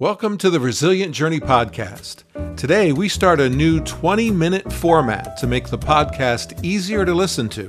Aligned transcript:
Welcome 0.00 0.38
to 0.38 0.50
the 0.50 0.60
Resilient 0.60 1.12
Journey 1.12 1.40
podcast. 1.40 2.22
Today, 2.56 2.92
we 2.92 3.08
start 3.08 3.40
a 3.40 3.50
new 3.50 3.80
20 3.80 4.30
minute 4.30 4.72
format 4.72 5.36
to 5.38 5.48
make 5.48 5.70
the 5.70 5.76
podcast 5.76 6.64
easier 6.64 7.04
to 7.04 7.12
listen 7.12 7.48
to. 7.48 7.68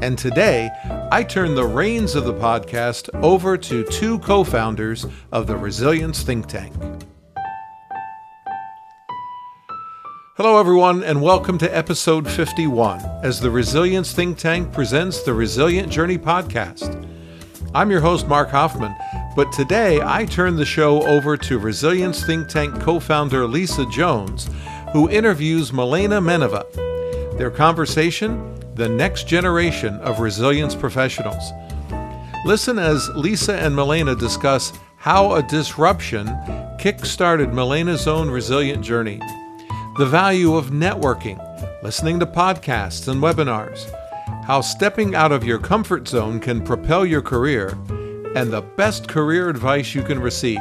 And 0.00 0.16
today, 0.16 0.70
I 1.10 1.24
turn 1.24 1.56
the 1.56 1.66
reins 1.66 2.14
of 2.14 2.26
the 2.26 2.32
podcast 2.32 3.10
over 3.24 3.56
to 3.58 3.82
two 3.86 4.20
co 4.20 4.44
founders 4.44 5.04
of 5.32 5.48
the 5.48 5.56
Resilience 5.56 6.22
Think 6.22 6.46
Tank. 6.46 6.72
Hello, 10.36 10.60
everyone, 10.60 11.02
and 11.02 11.20
welcome 11.20 11.58
to 11.58 11.76
episode 11.76 12.30
51 12.30 13.00
as 13.24 13.40
the 13.40 13.50
Resilience 13.50 14.12
Think 14.12 14.38
Tank 14.38 14.72
presents 14.72 15.24
the 15.24 15.34
Resilient 15.34 15.90
Journey 15.90 16.18
podcast. 16.18 17.04
I'm 17.74 17.90
your 17.90 18.00
host, 18.00 18.28
Mark 18.28 18.48
Hoffman, 18.50 18.94
but 19.38 19.52
today 19.52 20.00
I 20.04 20.24
turn 20.24 20.56
the 20.56 20.64
show 20.64 21.06
over 21.06 21.36
to 21.36 21.60
Resilience 21.60 22.24
Think 22.24 22.48
Tank 22.48 22.80
co 22.80 22.98
founder 22.98 23.46
Lisa 23.46 23.86
Jones, 23.86 24.50
who 24.92 25.08
interviews 25.08 25.72
Milena 25.72 26.20
Maneva. 26.20 26.64
Their 27.38 27.52
conversation 27.52 28.58
The 28.74 28.88
Next 28.88 29.28
Generation 29.28 29.94
of 30.00 30.18
Resilience 30.18 30.74
Professionals. 30.74 31.52
Listen 32.44 32.80
as 32.80 33.08
Lisa 33.10 33.54
and 33.54 33.76
Milena 33.76 34.16
discuss 34.16 34.72
how 34.96 35.34
a 35.34 35.42
disruption 35.44 36.28
kick 36.76 37.06
started 37.06 37.54
Milena's 37.54 38.08
own 38.08 38.28
resilient 38.28 38.84
journey, 38.84 39.20
the 39.98 40.06
value 40.06 40.56
of 40.56 40.70
networking, 40.70 41.38
listening 41.84 42.18
to 42.18 42.26
podcasts 42.26 43.06
and 43.06 43.22
webinars, 43.22 43.88
how 44.46 44.60
stepping 44.60 45.14
out 45.14 45.30
of 45.30 45.44
your 45.44 45.60
comfort 45.60 46.08
zone 46.08 46.40
can 46.40 46.60
propel 46.60 47.06
your 47.06 47.22
career 47.22 47.78
and 48.34 48.52
the 48.52 48.62
best 48.62 49.08
career 49.08 49.48
advice 49.48 49.94
you 49.94 50.02
can 50.02 50.20
receive. 50.20 50.60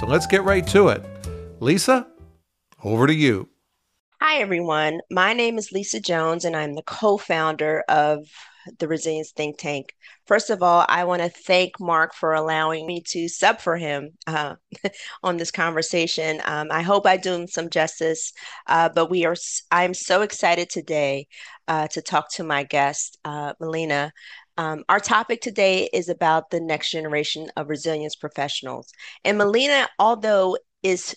So 0.00 0.06
let's 0.06 0.26
get 0.26 0.44
right 0.44 0.66
to 0.68 0.88
it. 0.88 1.04
Lisa, 1.60 2.06
over 2.82 3.06
to 3.06 3.14
you. 3.14 3.48
Hi, 4.20 4.38
everyone. 4.38 5.00
My 5.10 5.32
name 5.32 5.58
is 5.58 5.72
Lisa 5.72 6.00
Jones, 6.00 6.44
and 6.44 6.56
I'm 6.56 6.74
the 6.74 6.82
co 6.82 7.18
founder 7.18 7.84
of 7.88 8.26
the 8.78 8.88
Resilience 8.88 9.32
Think 9.32 9.58
Tank. 9.58 9.94
First 10.26 10.50
of 10.50 10.62
all, 10.62 10.84
I 10.88 11.04
want 11.04 11.22
to 11.22 11.28
thank 11.28 11.78
Mark 11.78 12.14
for 12.14 12.32
allowing 12.32 12.86
me 12.86 13.02
to 13.08 13.28
sub 13.28 13.60
for 13.60 13.76
him 13.76 14.10
uh, 14.26 14.56
on 15.22 15.36
this 15.36 15.50
conversation. 15.50 16.40
Um, 16.44 16.68
I 16.70 16.82
hope 16.82 17.06
I 17.06 17.16
do 17.16 17.34
him 17.34 17.46
some 17.46 17.70
justice, 17.70 18.32
uh, 18.66 18.88
but 18.88 19.10
we 19.10 19.24
are. 19.24 19.36
I'm 19.70 19.94
so 19.94 20.22
excited 20.22 20.70
today 20.70 21.28
uh, 21.68 21.88
to 21.88 22.02
talk 22.02 22.32
to 22.32 22.44
my 22.44 22.64
guest, 22.64 23.18
uh, 23.24 23.52
Milena. 23.60 24.12
Um, 24.58 24.84
our 24.88 25.00
topic 25.00 25.40
today 25.40 25.88
is 25.92 26.08
about 26.08 26.50
the 26.50 26.60
next 26.60 26.90
generation 26.90 27.50
of 27.56 27.68
resilience 27.68 28.16
professionals. 28.16 28.90
And 29.24 29.38
Melina, 29.38 29.88
although 29.98 30.56
is 30.82 31.14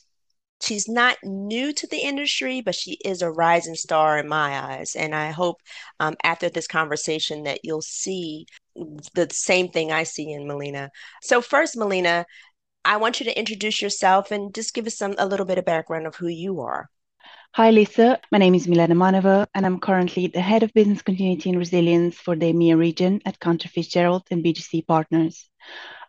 she's 0.61 0.87
not 0.89 1.17
new 1.23 1.71
to 1.73 1.87
the 1.87 1.99
industry, 1.99 2.61
but 2.61 2.75
she 2.75 2.97
is 3.05 3.21
a 3.21 3.31
rising 3.31 3.75
star 3.75 4.17
in 4.17 4.27
my 4.27 4.59
eyes. 4.59 4.95
And 4.95 5.15
I 5.15 5.31
hope 5.31 5.57
um, 5.99 6.15
after 6.23 6.49
this 6.49 6.67
conversation 6.67 7.43
that 7.43 7.61
you'll 7.63 7.81
see 7.81 8.45
the 8.75 9.27
same 9.31 9.69
thing 9.69 9.91
I 9.91 10.03
see 10.03 10.31
in 10.31 10.47
Melina. 10.47 10.89
So 11.21 11.41
first, 11.41 11.77
Melina, 11.77 12.25
I 12.83 12.97
want 12.97 13.19
you 13.19 13.25
to 13.25 13.37
introduce 13.37 13.81
yourself 13.81 14.31
and 14.31 14.53
just 14.53 14.73
give 14.73 14.87
us 14.87 14.97
some 14.97 15.15
a 15.17 15.25
little 15.25 15.45
bit 15.45 15.57
of 15.57 15.65
background 15.65 16.07
of 16.07 16.15
who 16.15 16.27
you 16.27 16.61
are. 16.61 16.89
Hi, 17.53 17.71
Lisa. 17.71 18.19
My 18.31 18.37
name 18.37 18.53
is 18.53 18.67
Milena 18.67 18.93
Maneva, 18.93 19.47
and 19.55 19.65
I'm 19.65 19.79
currently 19.79 20.27
the 20.27 20.39
head 20.39 20.61
of 20.61 20.71
business 20.73 21.01
continuity 21.01 21.49
and 21.49 21.57
resilience 21.57 22.15
for 22.15 22.35
the 22.35 22.53
EMEA 22.53 22.77
region 22.77 23.21
at 23.25 23.39
Cantor 23.39 23.69
Fitzgerald 23.69 24.27
and 24.29 24.43
BGC 24.43 24.85
Partners. 24.85 25.49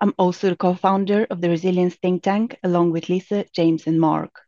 I'm 0.02 0.14
also 0.18 0.50
the 0.50 0.56
co 0.56 0.74
founder 0.74 1.26
of 1.30 1.40
the 1.40 1.48
Resilience 1.48 1.94
Think 1.94 2.22
Tank, 2.24 2.58
along 2.62 2.92
with 2.92 3.08
Lisa, 3.08 3.46
James, 3.54 3.86
and 3.86 3.98
Mark. 3.98 4.42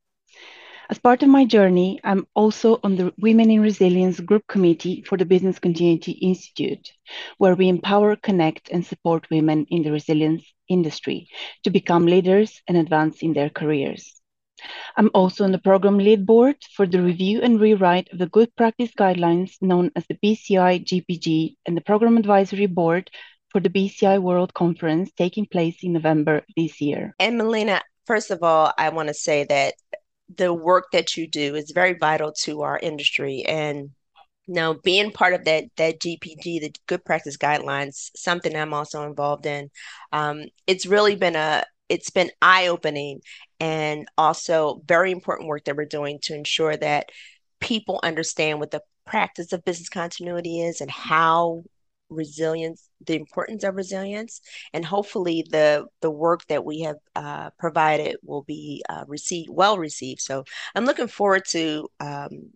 As 0.91 0.99
part 0.99 1.23
of 1.23 1.31
my 1.31 1.47
journey, 1.47 1.99
I'm 2.05 2.27
also 2.35 2.79
on 2.85 2.97
the 2.97 3.15
Women 3.17 3.51
in 3.51 3.63
Resilience 3.63 4.21
Group 4.21 4.47
Committee 4.47 5.03
for 5.03 5.17
the 5.17 5.25
Business 5.25 5.59
Continuity 5.59 6.13
Institute, 6.13 6.93
where 7.39 7.55
we 7.55 7.69
empower, 7.69 8.17
connect, 8.17 8.69
and 8.69 8.85
support 8.85 9.31
women 9.31 9.65
in 9.71 9.83
the 9.83 9.93
resilience 9.93 10.45
industry 10.69 11.29
to 11.65 11.71
become 11.71 12.05
leaders 12.05 12.61
and 12.69 12.77
advance 12.77 13.23
in 13.23 13.33
their 13.33 13.49
careers. 13.49 14.22
I'm 14.97 15.11
also 15.15 15.45
on 15.45 15.53
the 15.53 15.59
program 15.59 15.99
lead 15.99 16.27
board 16.27 16.57
for 16.75 16.87
the 16.87 17.03
review 17.03 17.41
and 17.43 17.61
rewrite 17.61 18.09
of 18.13 18.19
the 18.19 18.27
good 18.27 18.55
practice 18.57 18.91
guidelines 18.99 19.53
known 19.61 19.91
as 19.97 20.05
the 20.07 20.19
BCI 20.23 20.85
GPG 20.85 21.57
and 21.67 21.77
the 21.77 21.81
program 21.81 22.17
advisory 22.17 22.67
board 22.67 23.11
for 23.49 23.61
the 23.61 23.71
BCI 23.71 24.21
World 24.21 24.55
Conference 24.55 25.11
taking 25.17 25.47
place 25.47 25.77
in 25.83 25.93
November 25.93 26.43
this 26.57 26.81
year. 26.81 27.15
And 27.19 27.37
Melina, 27.37 27.83
first 28.07 28.31
of 28.31 28.43
all, 28.43 28.73
I 28.79 28.89
want 28.89 29.09
to 29.09 29.15
say 29.15 29.45
that 29.45 29.75
the 30.37 30.53
work 30.53 30.87
that 30.93 31.17
you 31.17 31.29
do 31.29 31.55
is 31.55 31.71
very 31.71 31.95
vital 31.95 32.33
to 32.33 32.63
our 32.63 32.79
industry 32.79 33.45
and 33.47 33.91
now 34.49 34.73
being 34.73 35.13
part 35.13 35.35
of 35.35 35.45
that 35.45 35.65
that 35.77 36.01
gpg 36.01 36.61
the 36.61 36.73
good 36.87 37.05
practice 37.05 37.37
guidelines 37.37 38.11
something 38.17 38.57
i'm 38.57 38.75
also 38.75 39.05
involved 39.05 39.47
in 39.47 39.71
um, 40.13 40.45
it's 40.67 40.87
really 40.87 41.15
been 41.15 41.37
a 41.37 41.65
it's 41.93 42.09
been 42.09 42.31
eye 42.41 42.69
opening 42.69 43.21
and 43.61 44.09
also 44.17 44.81
very 44.87 45.13
important 45.13 45.47
work 45.47 45.65
that 45.65 45.77
we're 45.77 45.85
doing 45.85 46.19
to 46.23 46.35
ensure 46.35 46.75
that 46.75 47.11
people 47.61 48.01
understand 48.03 48.61
what 48.61 48.71
the 48.71 48.81
practice 49.05 49.53
of 49.53 49.63
business 49.67 49.91
continuity 49.91 50.63
is 50.63 50.81
and 50.81 50.91
how 50.91 51.63
resilience 52.09 52.89
the 53.07 53.15
importance 53.15 53.63
of 53.63 53.77
resilience. 53.77 54.41
And 54.73 54.87
hopefully 54.87 55.45
the 55.51 55.85
the 56.01 56.11
work 56.11 56.47
that 56.47 56.65
we 56.65 56.81
have 56.81 56.97
uh, 57.15 57.51
provided 57.59 58.17
will 58.23 58.43
be 58.43 58.83
uh, 58.89 59.05
received 59.07 59.51
well 59.51 59.77
received. 59.77 60.23
So 60.23 60.45
i'm 60.75 60.87
looking 60.87 61.09
forward 61.09 61.43
to 61.51 61.89
um, 62.01 62.53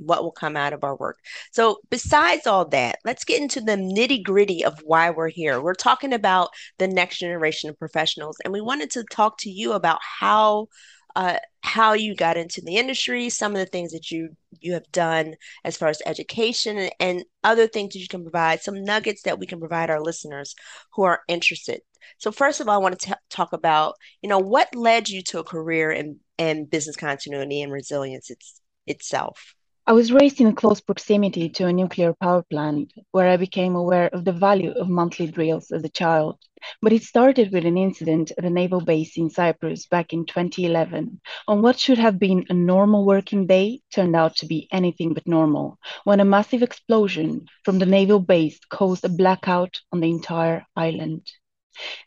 what 0.00 0.22
will 0.22 0.32
come 0.32 0.56
out 0.56 0.72
of 0.72 0.84
our 0.84 0.96
work. 0.96 1.18
So, 1.52 1.78
besides 1.90 2.46
all 2.46 2.66
that, 2.68 2.98
let's 3.04 3.24
get 3.24 3.40
into 3.40 3.60
the 3.60 3.76
nitty 3.76 4.22
gritty 4.22 4.64
of 4.64 4.78
why 4.84 5.10
we're 5.10 5.28
here. 5.28 5.60
We're 5.60 5.74
talking 5.74 6.12
about 6.12 6.50
the 6.78 6.88
next 6.88 7.18
generation 7.18 7.70
of 7.70 7.78
professionals, 7.78 8.36
and 8.44 8.52
we 8.52 8.60
wanted 8.60 8.90
to 8.92 9.04
talk 9.04 9.38
to 9.40 9.50
you 9.50 9.72
about 9.72 9.98
how. 10.02 10.68
Uh, 11.16 11.38
how 11.62 11.92
you 11.92 12.14
got 12.14 12.36
into 12.36 12.60
the 12.60 12.76
industry, 12.76 13.28
some 13.28 13.50
of 13.52 13.58
the 13.58 13.66
things 13.66 13.90
that 13.90 14.12
you 14.12 14.28
you 14.60 14.74
have 14.74 14.90
done 14.92 15.34
as 15.64 15.76
far 15.76 15.88
as 15.88 16.00
education 16.06 16.78
and, 16.78 16.92
and 17.00 17.24
other 17.42 17.66
things 17.66 17.92
that 17.92 17.98
you 17.98 18.06
can 18.06 18.22
provide, 18.22 18.62
some 18.62 18.84
nuggets 18.84 19.22
that 19.22 19.36
we 19.36 19.44
can 19.44 19.58
provide 19.58 19.90
our 19.90 20.00
listeners 20.00 20.54
who 20.94 21.02
are 21.02 21.22
interested. 21.26 21.80
So 22.18 22.30
first 22.32 22.60
of 22.60 22.68
all, 22.68 22.74
I 22.74 22.78
want 22.78 22.98
to 22.98 23.08
t- 23.08 23.14
talk 23.28 23.52
about, 23.52 23.94
you 24.22 24.28
know, 24.28 24.38
what 24.38 24.74
led 24.74 25.08
you 25.08 25.22
to 25.24 25.38
a 25.38 25.44
career 25.44 25.90
in, 25.90 26.20
in 26.38 26.66
business 26.66 26.96
continuity 26.96 27.62
and 27.62 27.72
resilience 27.72 28.30
it's, 28.30 28.60
itself. 28.86 29.54
I 29.86 29.92
was 29.92 30.12
raised 30.12 30.40
in 30.40 30.54
close 30.54 30.80
proximity 30.80 31.48
to 31.48 31.66
a 31.66 31.72
nuclear 31.72 32.12
power 32.12 32.42
plant 32.42 32.92
where 33.10 33.28
I 33.28 33.36
became 33.38 33.74
aware 33.74 34.08
of 34.08 34.24
the 34.24 34.32
value 34.32 34.72
of 34.72 34.88
monthly 34.88 35.26
drills 35.26 35.72
as 35.72 35.82
a 35.82 35.88
child. 35.88 36.38
But 36.82 36.92
it 36.92 37.02
started 37.02 37.50
with 37.50 37.64
an 37.64 37.78
incident 37.78 38.30
at 38.36 38.44
a 38.44 38.50
naval 38.50 38.82
base 38.82 39.16
in 39.16 39.30
Cyprus 39.30 39.86
back 39.86 40.12
in 40.12 40.26
2011, 40.26 41.20
on 41.48 41.62
what 41.62 41.78
should 41.78 41.98
have 41.98 42.18
been 42.18 42.44
a 42.50 42.54
normal 42.54 43.06
working 43.06 43.46
day 43.46 43.80
turned 43.90 44.14
out 44.14 44.36
to 44.36 44.46
be 44.46 44.68
anything 44.70 45.14
but 45.14 45.26
normal, 45.26 45.78
when 46.04 46.20
a 46.20 46.24
massive 46.26 46.62
explosion 46.62 47.46
from 47.64 47.78
the 47.78 47.86
naval 47.86 48.20
base 48.20 48.60
caused 48.68 49.04
a 49.06 49.08
blackout 49.08 49.80
on 49.90 50.00
the 50.00 50.10
entire 50.10 50.66
island. 50.76 51.26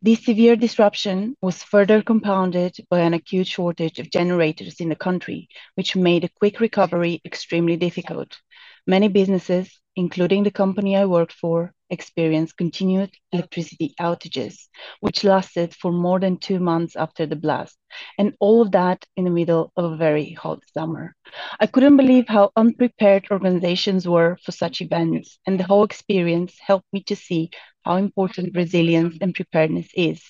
This 0.02 0.26
severe 0.26 0.56
disruption 0.56 1.36
was 1.42 1.64
further 1.64 2.02
compounded 2.02 2.76
by 2.90 3.00
an 3.00 3.14
acute 3.14 3.48
shortage 3.48 4.00
of 4.00 4.12
generators 4.12 4.80
in 4.80 4.90
the 4.90 4.96
country, 4.96 5.48
which 5.76 5.96
made 5.96 6.24
a 6.24 6.30
quick 6.30 6.60
recovery 6.60 7.22
extremely 7.26 7.78
difficult. 7.78 8.40
Many 8.88 9.08
businesses, 9.08 9.80
including 9.96 10.44
the 10.44 10.52
company 10.52 10.96
I 10.96 11.06
worked 11.06 11.34
for, 11.34 11.73
experienced 11.90 12.58
continued 12.58 13.12
electricity 13.32 13.94
outages, 14.00 14.68
which 15.00 15.24
lasted 15.24 15.74
for 15.76 15.92
more 15.92 16.20
than 16.20 16.38
two 16.38 16.60
months 16.60 16.96
after 16.96 17.26
the 17.26 17.36
blast, 17.36 17.78
and 18.18 18.34
all 18.40 18.62
of 18.62 18.72
that 18.72 19.06
in 19.16 19.26
the 19.26 19.32
middle 19.32 19.72
of 19.76 19.92
a 19.92 19.98
very 19.98 20.32
hot 20.32 20.60
summer. 20.74 21.16
I 21.60 21.68
couldn't 21.68 21.98
believe 21.98 22.28
how 22.28 22.52
unprepared 22.56 23.28
organizations 23.32 24.08
were 24.08 24.38
for 24.44 24.52
such 24.52 24.82
events, 24.82 25.40
and 25.46 25.60
the 25.60 25.64
whole 25.64 25.84
experience 25.84 26.58
helped 26.60 26.88
me 26.94 27.04
to 27.04 27.16
see 27.16 27.50
how 27.84 27.98
important 27.98 28.56
resilience 28.56 29.18
and 29.22 29.36
preparedness 29.36 29.90
is. 29.96 30.22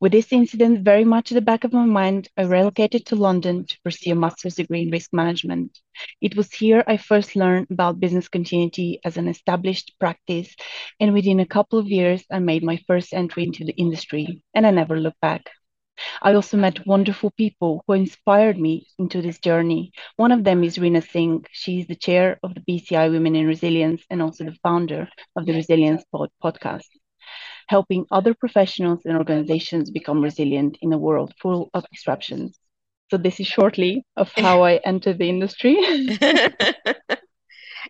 With 0.00 0.12
this 0.12 0.32
incident 0.32 0.84
very 0.84 1.04
much 1.04 1.32
at 1.32 1.34
the 1.34 1.40
back 1.40 1.64
of 1.64 1.72
my 1.72 1.84
mind, 1.84 2.28
I 2.36 2.42
relocated 2.42 3.06
to 3.06 3.16
London 3.16 3.66
to 3.66 3.80
pursue 3.82 4.12
a 4.12 4.14
master's 4.14 4.56
degree 4.56 4.82
in 4.82 4.90
risk 4.90 5.12
management. 5.12 5.78
It 6.20 6.36
was 6.36 6.52
here 6.52 6.84
I 6.86 6.96
first 6.96 7.36
learned 7.36 7.68
about 7.70 8.00
business 8.00 8.28
continuity 8.28 9.00
as 9.04 9.16
an 9.16 9.28
established 9.28 9.94
practice, 9.98 10.54
and 11.00 11.12
within 11.12 11.40
a 11.40 11.46
couple 11.46 11.78
of 11.78 11.88
years, 11.88 12.24
I 12.30 12.38
made 12.38 12.62
my 12.62 12.78
first 12.86 13.14
entry 13.14 13.44
into 13.44 13.64
the 13.64 13.74
industry, 13.74 14.42
and 14.54 14.66
I 14.66 14.70
never 14.70 15.00
looked 15.00 15.20
back. 15.20 15.50
I 16.20 16.34
also 16.34 16.58
met 16.58 16.86
wonderful 16.86 17.30
people 17.30 17.82
who 17.86 17.94
inspired 17.94 18.58
me 18.58 18.86
into 18.98 19.22
this 19.22 19.38
journey. 19.38 19.92
One 20.16 20.30
of 20.30 20.44
them 20.44 20.62
is 20.62 20.78
Rina 20.78 21.00
Singh. 21.00 21.46
She 21.52 21.80
is 21.80 21.86
the 21.86 21.96
chair 21.96 22.38
of 22.42 22.54
the 22.54 22.60
BCI 22.60 23.10
Women 23.10 23.34
in 23.34 23.46
Resilience 23.46 24.02
and 24.10 24.20
also 24.20 24.44
the 24.44 24.58
founder 24.62 25.08
of 25.36 25.46
the 25.46 25.54
Resilience 25.54 26.04
Pod 26.12 26.30
podcast. 26.44 26.88
Helping 27.66 28.06
other 28.10 28.34
professionals 28.34 29.00
and 29.04 29.16
organizations 29.16 29.90
become 29.90 30.22
resilient 30.22 30.78
in 30.82 30.92
a 30.92 30.98
world 30.98 31.34
full 31.40 31.70
of 31.74 31.84
disruptions. 31.92 32.58
So 33.10 33.16
this 33.16 33.40
is 33.40 33.46
shortly 33.46 34.04
of 34.16 34.30
how 34.36 34.62
I 34.62 34.76
entered 34.84 35.18
the 35.18 35.28
industry. 35.28 35.76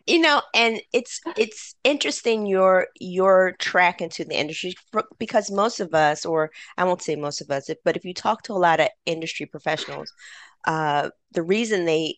you 0.06 0.20
know 0.20 0.42
and 0.54 0.80
it's 0.92 1.20
it's 1.36 1.74
interesting 1.84 2.46
your 2.46 2.88
your 3.00 3.54
track 3.58 4.00
into 4.00 4.24
the 4.24 4.34
industry 4.34 4.74
because 5.18 5.50
most 5.50 5.80
of 5.80 5.94
us 5.94 6.24
or 6.26 6.50
i 6.76 6.84
won't 6.84 7.02
say 7.02 7.16
most 7.16 7.40
of 7.40 7.50
us 7.50 7.70
but 7.84 7.96
if 7.96 8.04
you 8.04 8.14
talk 8.14 8.42
to 8.42 8.52
a 8.52 8.54
lot 8.54 8.80
of 8.80 8.88
industry 9.06 9.46
professionals 9.46 10.12
uh, 10.66 11.10
the 11.32 11.42
reason 11.42 11.84
they 11.84 12.16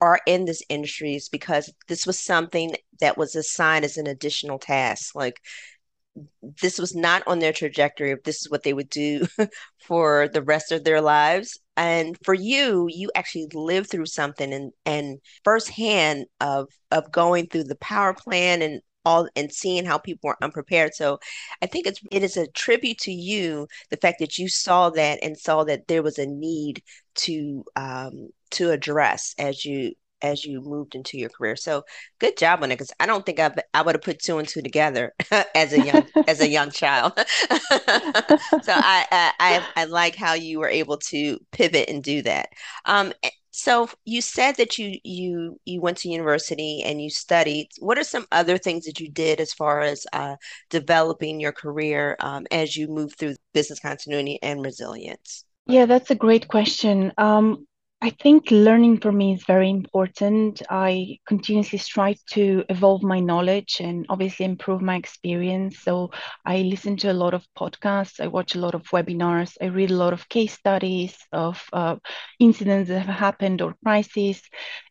are 0.00 0.20
in 0.26 0.44
this 0.44 0.62
industry 0.68 1.14
is 1.14 1.28
because 1.28 1.72
this 1.88 2.06
was 2.06 2.18
something 2.18 2.72
that 3.00 3.18
was 3.18 3.34
assigned 3.34 3.84
as 3.84 3.96
an 3.96 4.06
additional 4.06 4.58
task 4.58 5.14
like 5.14 5.40
this 6.62 6.78
was 6.78 6.94
not 6.94 7.22
on 7.26 7.38
their 7.38 7.52
trajectory. 7.52 8.12
Of 8.12 8.22
this 8.24 8.40
is 8.40 8.50
what 8.50 8.62
they 8.62 8.72
would 8.72 8.90
do 8.90 9.26
for 9.86 10.28
the 10.28 10.42
rest 10.42 10.72
of 10.72 10.84
their 10.84 11.00
lives. 11.00 11.58
And 11.76 12.16
for 12.24 12.34
you 12.34 12.86
you 12.90 13.10
actually 13.14 13.48
lived 13.52 13.90
through 13.90 14.06
something 14.06 14.52
and 14.52 14.72
and 14.86 15.18
firsthand 15.44 16.26
of 16.40 16.68
of 16.90 17.10
going 17.10 17.48
through 17.48 17.64
the 17.64 17.76
power 17.76 18.14
plan 18.14 18.62
and 18.62 18.80
all 19.04 19.28
and 19.36 19.52
seeing 19.52 19.84
how 19.84 19.98
people 19.98 20.28
were 20.28 20.42
unprepared. 20.42 20.94
So 20.94 21.18
i 21.62 21.66
think 21.66 21.86
it's 21.86 22.00
it 22.10 22.22
is 22.22 22.36
a 22.36 22.46
tribute 22.48 22.98
to 22.98 23.12
you 23.12 23.66
the 23.90 23.96
fact 23.96 24.18
that 24.20 24.38
you 24.38 24.48
saw 24.48 24.90
that 24.90 25.18
and 25.22 25.36
saw 25.38 25.64
that 25.64 25.86
there 25.88 26.02
was 26.02 26.18
a 26.18 26.26
need 26.26 26.82
to 27.14 27.64
um 27.76 28.28
to 28.50 28.70
address 28.70 29.34
as 29.38 29.64
you 29.64 29.92
as 30.24 30.44
you 30.44 30.60
moved 30.62 30.94
into 30.94 31.18
your 31.18 31.28
career. 31.28 31.54
So 31.54 31.84
good 32.18 32.36
job 32.36 32.62
on 32.62 32.72
it 32.72 32.76
because 32.76 32.92
I 32.98 33.06
don't 33.06 33.24
think 33.26 33.38
I 33.38 33.54
I 33.74 33.82
would 33.82 33.94
have 33.94 34.02
put 34.02 34.20
two 34.20 34.38
and 34.38 34.48
two 34.48 34.62
together 34.62 35.12
as 35.54 35.72
a 35.72 35.80
young 35.80 36.08
as 36.26 36.40
a 36.40 36.48
young 36.48 36.70
child. 36.70 37.12
so 38.62 38.72
I, 38.72 39.32
I 39.38 39.66
I 39.76 39.84
like 39.84 40.16
how 40.16 40.32
you 40.32 40.60
were 40.60 40.68
able 40.68 40.96
to 41.10 41.38
pivot 41.52 41.88
and 41.90 42.02
do 42.02 42.22
that. 42.22 42.48
Um, 42.86 43.12
eh, 43.22 43.30
so 43.50 43.88
you 44.04 44.20
said 44.20 44.56
that 44.56 44.78
you 44.78 44.98
you 45.04 45.60
you 45.64 45.80
went 45.80 45.98
to 45.98 46.08
university 46.08 46.82
and 46.82 47.00
you 47.02 47.10
studied. 47.10 47.68
What 47.78 47.98
are 47.98 48.04
some 48.04 48.26
other 48.32 48.58
things 48.58 48.86
that 48.86 48.98
you 48.98 49.10
did 49.10 49.40
as 49.40 49.52
far 49.52 49.80
as 49.80 50.06
uh, 50.12 50.36
developing 50.70 51.38
your 51.38 51.52
career 51.52 52.16
um, 52.20 52.46
as 52.50 52.76
you 52.76 52.88
move 52.88 53.14
through 53.14 53.36
business 53.52 53.78
continuity 53.78 54.38
and 54.42 54.62
resilience? 54.64 55.44
Yeah, 55.66 55.86
that's 55.86 56.10
a 56.10 56.14
great 56.16 56.48
question. 56.48 57.12
Um, 57.16 57.66
I 58.02 58.10
think 58.10 58.50
learning 58.50 59.00
for 59.00 59.10
me 59.12 59.32
is 59.32 59.44
very 59.46 59.70
important. 59.70 60.60
I 60.68 61.20
continuously 61.26 61.78
strive 61.78 62.18
to 62.32 62.62
evolve 62.68 63.02
my 63.02 63.18
knowledge 63.18 63.80
and 63.80 64.04
obviously 64.10 64.44
improve 64.44 64.82
my 64.82 64.96
experience. 64.96 65.78
So 65.78 66.10
I 66.44 66.58
listen 66.58 66.98
to 66.98 67.10
a 67.10 67.14
lot 67.14 67.32
of 67.32 67.46
podcasts, 67.58 68.20
I 68.20 68.26
watch 68.26 68.54
a 68.56 68.60
lot 68.60 68.74
of 68.74 68.82
webinars, 68.90 69.56
I 69.62 69.66
read 69.66 69.90
a 69.90 69.96
lot 69.96 70.12
of 70.12 70.28
case 70.28 70.52
studies 70.52 71.16
of 71.32 71.64
uh, 71.72 71.96
incidents 72.38 72.90
that 72.90 73.00
have 73.06 73.16
happened 73.16 73.62
or 73.62 73.74
crises 73.82 74.42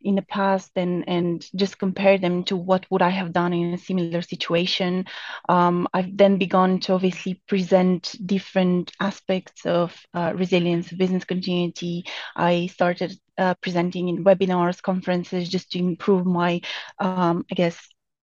in 0.02 0.16
the 0.16 0.22
past 0.24 0.72
and, 0.76 1.04
and 1.08 1.46
just 1.56 1.78
compare 1.78 2.18
them 2.18 2.44
to 2.46 2.56
what 2.58 2.86
would 2.90 3.02
I 3.02 3.10
have 3.10 3.32
done 3.32 3.54
in 3.54 3.74
a 3.74 3.78
similar 3.78 4.22
situation. 4.24 5.06
Um, 5.50 5.88
I've 5.94 6.16
then 6.16 6.38
begun 6.38 6.80
to 6.82 6.94
obviously 6.94 7.42
present 7.48 8.16
different 8.26 8.92
aspects 9.00 9.66
of 9.66 9.96
uh, 10.14 10.34
resilience, 10.36 10.92
business 10.92 11.26
continuity. 11.26 12.06
I 12.36 12.68
started 12.68 13.03
started 13.04 13.20
uh, 13.38 13.54
presenting 13.62 14.10
in 14.10 14.24
webinars, 14.24 14.82
conferences, 14.82 15.50
just 15.50 15.72
to 15.72 15.80
improve 15.80 16.26
my, 16.26 16.62
um, 17.00 17.46
I 17.52 17.56
guess, 17.56 17.78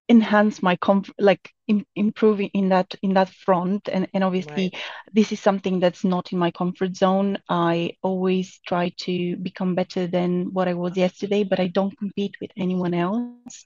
enhance 0.08 0.60
my 0.62 0.76
comfort, 0.76 1.14
like 1.18 1.50
in, 1.68 1.84
improving 1.94 2.50
in 2.52 2.68
that 2.70 2.94
in 3.02 3.14
that 3.14 3.28
front. 3.28 3.88
And 3.88 4.08
and 4.12 4.24
obviously, 4.24 4.70
right. 4.72 4.82
this 5.12 5.32
is 5.32 5.40
something 5.40 5.80
that's 5.80 6.04
not 6.04 6.32
in 6.32 6.38
my 6.38 6.50
comfort 6.50 6.96
zone. 6.96 7.38
I 7.48 7.96
always 8.02 8.60
try 8.66 8.92
to 9.04 9.36
become 9.36 9.74
better 9.74 10.06
than 10.06 10.52
what 10.52 10.68
I 10.68 10.74
was 10.74 10.96
yesterday, 10.96 11.44
but 11.44 11.60
I 11.60 11.68
don't 11.68 11.96
compete 11.98 12.36
with 12.40 12.50
anyone 12.56 12.94
else. 12.94 13.64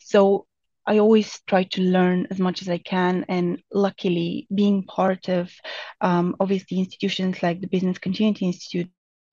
So 0.00 0.46
I 0.84 0.98
always 0.98 1.40
try 1.46 1.64
to 1.64 1.82
learn 1.82 2.26
as 2.30 2.38
much 2.38 2.60
as 2.62 2.68
I 2.68 2.78
can. 2.78 3.24
And 3.28 3.62
luckily, 3.72 4.48
being 4.52 4.82
part 4.84 5.28
of 5.28 5.52
um, 6.00 6.34
obviously 6.40 6.78
institutions 6.78 7.42
like 7.42 7.60
the 7.60 7.68
Business 7.68 7.98
Continuity 7.98 8.46
Institute 8.46 8.90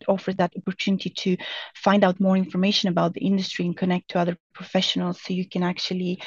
offers 0.08 0.36
that 0.38 0.54
opportunity 0.58 1.10
to 1.10 1.38
find 1.76 2.04
out 2.04 2.20
more 2.20 2.38
information 2.38 2.90
about 2.90 3.14
the 3.14 3.22
industry 3.22 3.66
and 3.66 3.78
connect 3.78 4.10
to 4.10 4.20
other 4.20 4.38
professionals 4.54 5.22
so 5.22 5.34
you 5.34 5.48
can 5.48 5.64
actually 5.64 6.22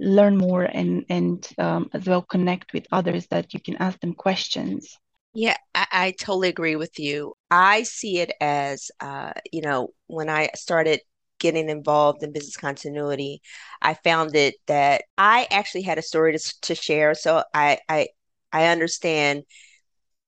learn 0.00 0.36
more 0.36 0.62
and 0.64 1.04
and 1.08 1.48
um, 1.58 1.90
as 1.92 2.06
well 2.06 2.22
connect 2.22 2.72
with 2.72 2.86
others 2.90 3.26
that 3.28 3.52
you 3.52 3.60
can 3.60 3.76
ask 3.76 4.00
them 4.00 4.14
questions. 4.14 4.98
Yeah 5.34 5.56
i, 5.74 5.86
I 5.92 6.14
totally 6.18 6.48
agree 6.48 6.76
with 6.76 6.98
you. 6.98 7.34
I 7.50 7.82
see 7.82 8.18
it 8.18 8.32
as 8.40 8.90
uh, 9.00 9.32
you 9.52 9.62
know 9.62 9.90
when 10.06 10.28
i 10.28 10.50
started 10.54 11.00
getting 11.38 11.70
involved 11.70 12.22
in 12.22 12.32
business 12.32 12.56
continuity 12.56 13.40
i 13.80 13.94
found 13.94 14.36
it 14.36 14.56
that 14.66 15.04
i 15.16 15.46
actually 15.50 15.80
had 15.80 15.96
a 15.96 16.02
story 16.02 16.36
to, 16.36 16.54
to 16.62 16.74
share. 16.74 17.14
So 17.14 17.42
i 17.54 17.78
i 17.88 18.08
i 18.52 18.66
understand 18.66 19.44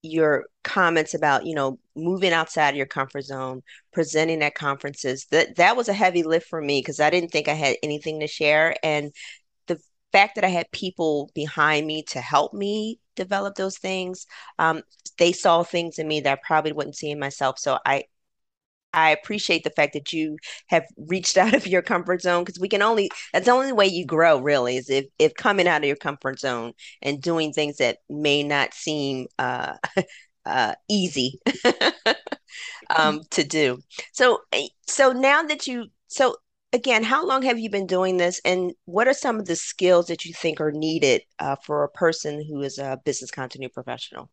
your 0.03 0.45
comments 0.63 1.13
about 1.13 1.45
you 1.45 1.55
know 1.55 1.79
moving 1.95 2.33
outside 2.33 2.71
of 2.71 2.75
your 2.75 2.85
comfort 2.85 3.21
zone 3.21 3.63
presenting 3.93 4.41
at 4.43 4.53
conferences 4.53 5.25
that 5.31 5.55
that 5.55 5.77
was 5.77 5.87
a 5.87 5.93
heavy 5.93 6.23
lift 6.23 6.47
for 6.47 6.61
me 6.61 6.79
because 6.79 6.99
i 6.99 7.09
didn't 7.09 7.31
think 7.31 7.47
i 7.47 7.53
had 7.53 7.77
anything 7.81 8.19
to 8.19 8.27
share. 8.27 8.75
And 8.83 9.11
the 9.67 9.79
fact 10.11 10.35
that 10.35 10.43
i 10.43 10.49
had 10.49 10.69
people 10.71 11.31
behind 11.33 11.87
me 11.87 12.03
to 12.03 12.19
help 12.19 12.53
me 12.53 12.99
develop 13.15 13.55
those 13.55 13.77
things 13.77 14.27
um, 14.59 14.81
they 15.17 15.31
saw 15.31 15.63
things 15.63 15.99
in 15.99 16.07
me 16.07 16.19
that 16.19 16.37
i 16.37 16.41
probably 16.45 16.73
wouldn't 16.73 16.97
see 16.97 17.09
in 17.11 17.19
myself. 17.19 17.57
So 17.57 17.79
i 17.85 18.03
I 18.93 19.11
appreciate 19.11 19.63
the 19.63 19.69
fact 19.71 19.93
that 19.93 20.13
you 20.13 20.37
have 20.67 20.85
reached 20.97 21.37
out 21.43 21.53
of 21.53 21.67
your 21.67 21.81
comfort 21.81 22.21
zone 22.21 22.43
because 22.43 22.59
we 22.59 22.69
can 22.69 22.81
only 22.81 23.09
that's 23.33 23.45
the 23.45 23.51
only 23.51 23.71
way 23.73 23.87
you 23.87 24.05
grow 24.05 24.39
really 24.39 24.77
is 24.77 24.89
if 24.89 25.05
if 25.19 25.33
coming 25.35 25.67
out 25.67 25.81
of 25.81 25.87
your 25.87 25.95
comfort 25.97 26.39
zone 26.39 26.73
and 27.01 27.21
doing 27.21 27.53
things 27.53 27.77
that 27.77 27.97
may 28.09 28.43
not 28.43 28.73
seem 28.73 29.27
uh, 29.39 29.75
uh, 30.45 30.75
easy 30.89 31.39
um, 32.95 33.21
to 33.31 33.43
do. 33.43 33.79
So 34.13 34.39
eh, 34.51 34.67
so 34.87 35.11
now 35.11 35.43
that 35.43 35.67
you 35.67 35.87
so 36.07 36.37
again, 36.73 37.03
how 37.03 37.25
long 37.25 37.43
have 37.43 37.59
you 37.59 37.69
been 37.69 37.87
doing 37.87 38.17
this, 38.17 38.41
and 38.45 38.73
what 38.85 39.07
are 39.07 39.13
some 39.13 39.39
of 39.39 39.45
the 39.45 39.55
skills 39.55 40.07
that 40.07 40.25
you 40.25 40.33
think 40.33 40.59
are 40.61 40.71
needed 40.71 41.21
uh, 41.39 41.55
for 41.63 41.83
a 41.83 41.89
person 41.89 42.43
who 42.47 42.61
is 42.61 42.77
a 42.79 42.99
business 43.05 43.31
continuity 43.31 43.71
professional? 43.73 44.29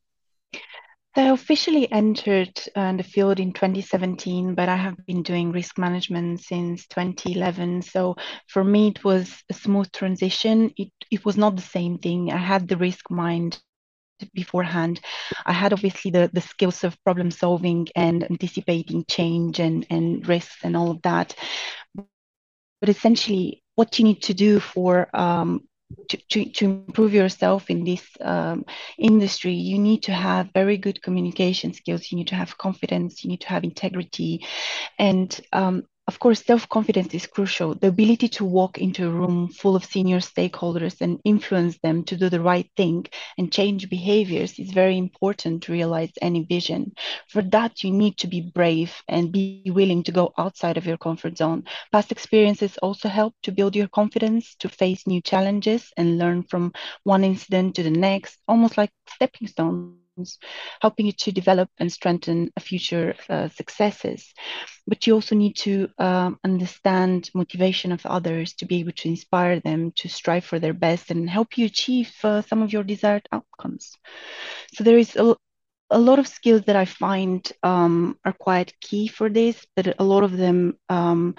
I 1.16 1.22
officially 1.30 1.90
entered 1.90 2.56
uh, 2.76 2.92
the 2.92 3.02
field 3.02 3.40
in 3.40 3.52
2017, 3.52 4.54
but 4.54 4.68
I 4.68 4.76
have 4.76 4.96
been 5.06 5.22
doing 5.22 5.50
risk 5.50 5.76
management 5.76 6.40
since 6.40 6.86
2011. 6.86 7.82
So 7.82 8.16
for 8.46 8.62
me, 8.62 8.88
it 8.88 9.02
was 9.02 9.42
a 9.50 9.54
smooth 9.54 9.90
transition. 9.90 10.72
It, 10.76 10.92
it 11.10 11.24
was 11.24 11.36
not 11.36 11.56
the 11.56 11.62
same 11.62 11.98
thing. 11.98 12.30
I 12.30 12.36
had 12.36 12.68
the 12.68 12.76
risk 12.76 13.10
mind 13.10 13.60
beforehand. 14.34 15.00
I 15.44 15.52
had 15.52 15.72
obviously 15.72 16.12
the, 16.12 16.30
the 16.32 16.40
skills 16.40 16.84
of 16.84 17.02
problem 17.02 17.32
solving 17.32 17.88
and 17.96 18.22
anticipating 18.30 19.04
change 19.08 19.58
and, 19.58 19.86
and 19.90 20.26
risks 20.28 20.58
and 20.62 20.76
all 20.76 20.92
of 20.92 21.02
that. 21.02 21.34
But 21.94 22.88
essentially, 22.88 23.64
what 23.74 23.98
you 23.98 24.04
need 24.04 24.22
to 24.24 24.34
do 24.34 24.60
for 24.60 25.08
um, 25.12 25.62
to, 26.08 26.16
to, 26.16 26.44
to 26.50 26.64
improve 26.64 27.14
yourself 27.14 27.70
in 27.70 27.84
this 27.84 28.04
um, 28.20 28.64
industry, 28.98 29.52
you 29.52 29.78
need 29.78 30.02
to 30.04 30.12
have 30.12 30.50
very 30.52 30.76
good 30.76 31.02
communication 31.02 31.72
skills. 31.72 32.10
You 32.10 32.18
need 32.18 32.28
to 32.28 32.34
have 32.36 32.58
confidence. 32.58 33.24
You 33.24 33.30
need 33.30 33.42
to 33.42 33.48
have 33.48 33.64
integrity. 33.64 34.44
And 34.98 35.38
um, 35.52 35.84
of 36.10 36.26
course, 36.26 36.44
self 36.52 36.68
confidence 36.68 37.24
is 37.24 37.36
crucial. 37.36 37.74
The 37.80 37.88
ability 37.96 38.28
to 38.38 38.44
walk 38.44 38.78
into 38.86 39.08
a 39.08 39.20
room 39.20 39.48
full 39.60 39.76
of 39.76 39.94
senior 39.96 40.20
stakeholders 40.20 41.00
and 41.00 41.20
influence 41.24 41.78
them 41.82 42.04
to 42.04 42.16
do 42.16 42.28
the 42.30 42.40
right 42.40 42.70
thing 42.76 43.06
and 43.38 43.52
change 43.52 43.90
behaviors 43.90 44.58
is 44.58 44.72
very 44.72 44.98
important 44.98 45.62
to 45.64 45.72
realize 45.72 46.12
any 46.22 46.44
vision. 46.44 46.92
For 47.28 47.42
that, 47.42 47.82
you 47.84 47.92
need 47.92 48.18
to 48.18 48.28
be 48.28 48.52
brave 48.54 49.02
and 49.08 49.32
be 49.32 49.70
willing 49.70 50.02
to 50.04 50.12
go 50.12 50.32
outside 50.38 50.76
of 50.78 50.86
your 50.86 50.98
comfort 50.98 51.38
zone. 51.38 51.64
Past 51.70 51.94
experiences 52.12 52.64
also 52.66 53.08
help 53.08 53.34
to 53.42 53.52
build 53.52 53.76
your 53.76 53.88
confidence 53.88 54.54
to 54.60 54.68
face 54.68 55.06
new 55.06 55.20
challenges 55.20 55.92
and 55.96 56.18
learn 56.18 56.42
from 56.44 56.72
one 57.04 57.24
incident 57.24 57.76
to 57.76 57.82
the 57.84 57.90
next, 57.90 58.38
almost 58.48 58.76
like 58.78 58.90
stepping 59.08 59.46
stones 59.48 59.99
helping 60.80 61.06
you 61.06 61.12
to 61.12 61.32
develop 61.32 61.68
and 61.78 61.92
strengthen 61.92 62.50
future 62.60 63.14
uh, 63.28 63.48
successes. 63.48 64.32
But 64.86 65.06
you 65.06 65.14
also 65.14 65.34
need 65.34 65.56
to 65.58 65.88
um, 65.98 66.38
understand 66.44 67.30
motivation 67.34 67.92
of 67.92 68.04
others 68.06 68.54
to 68.54 68.66
be 68.66 68.80
able 68.80 68.92
to 68.92 69.08
inspire 69.08 69.60
them 69.60 69.92
to 69.96 70.08
strive 70.08 70.44
for 70.44 70.58
their 70.58 70.74
best 70.74 71.10
and 71.10 71.28
help 71.28 71.56
you 71.56 71.66
achieve 71.66 72.12
uh, 72.24 72.42
some 72.42 72.62
of 72.62 72.72
your 72.72 72.84
desired 72.84 73.28
outcomes. 73.32 73.96
So 74.74 74.84
there 74.84 74.98
is 74.98 75.16
a, 75.16 75.36
a 75.90 75.98
lot 75.98 76.18
of 76.18 76.28
skills 76.28 76.62
that 76.66 76.76
I 76.76 76.84
find 76.84 77.50
um, 77.62 78.18
are 78.24 78.32
quite 78.32 78.78
key 78.80 79.08
for 79.08 79.28
this, 79.28 79.66
but 79.76 79.94
a 79.98 80.04
lot 80.04 80.24
of 80.24 80.36
them 80.36 80.78
um, 80.88 81.34